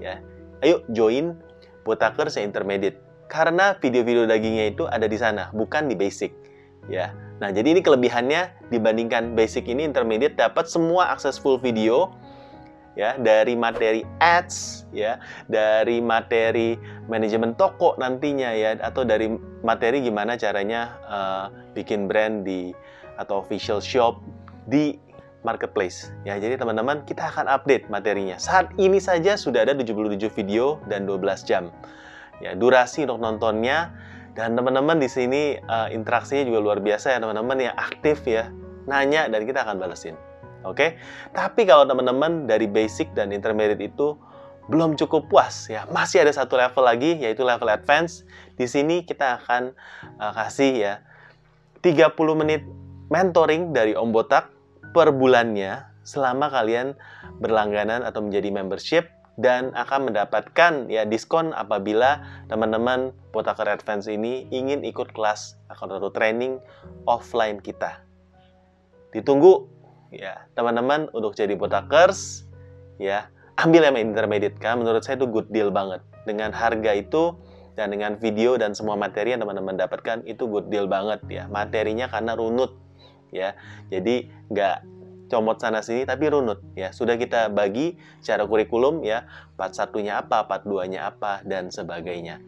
[0.00, 0.24] ya,
[0.64, 1.36] ayo join
[1.84, 2.96] Botakers intermediate.
[3.28, 6.32] Karena video-video dagingnya itu ada di sana, bukan di basic.
[6.88, 7.12] Ya,
[7.44, 12.08] nah jadi ini kelebihannya dibandingkan basic ini intermediate dapat semua akses full video,
[12.96, 15.20] ya dari materi ads, ya
[15.52, 19.28] dari materi manajemen toko nantinya ya, atau dari
[19.60, 21.44] materi gimana caranya uh,
[21.76, 22.72] bikin brand di
[23.20, 24.18] atau official shop
[24.66, 24.98] di
[25.42, 26.14] marketplace.
[26.22, 28.38] Ya, jadi teman-teman, kita akan update materinya.
[28.38, 31.74] Saat ini saja sudah ada 77 video dan 12 jam.
[32.38, 33.90] Ya, durasi untuk nontonnya
[34.38, 38.48] dan teman-teman di sini uh, interaksinya juga luar biasa ya, teman-teman yang aktif ya,
[38.86, 40.16] nanya dan kita akan balesin.
[40.62, 40.98] Oke.
[41.34, 44.14] Tapi kalau teman-teman dari basic dan intermediate itu
[44.70, 48.22] belum cukup puas ya, masih ada satu level lagi yaitu level advance.
[48.54, 49.74] Di sini kita akan
[50.22, 50.94] uh, kasih ya
[51.82, 52.62] 30 menit
[53.12, 54.48] mentoring dari Om Botak
[54.96, 56.96] per bulannya selama kalian
[57.44, 59.04] berlangganan atau menjadi membership
[59.36, 66.56] dan akan mendapatkan ya diskon apabila teman-teman Botaker Advance ini ingin ikut kelas atau training
[67.04, 68.00] offline kita.
[69.12, 69.68] Ditunggu
[70.12, 72.48] ya teman-teman untuk jadi Botakers
[73.00, 73.28] ya
[73.60, 76.00] ambil yang intermediate kan menurut saya itu good deal banget.
[76.24, 77.36] Dengan harga itu
[77.72, 81.48] dan dengan video dan semua materi yang teman-teman dapatkan itu good deal banget ya.
[81.48, 82.81] Materinya karena runut
[83.32, 83.56] ya.
[83.90, 84.76] Jadi nggak
[85.32, 86.92] comot sana sini tapi runut ya.
[86.94, 89.26] Sudah kita bagi secara kurikulum ya
[89.58, 92.38] part satunya apa part duanya apa dan sebagainya.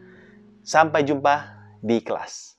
[0.61, 2.54] Sampai jumpa di kelas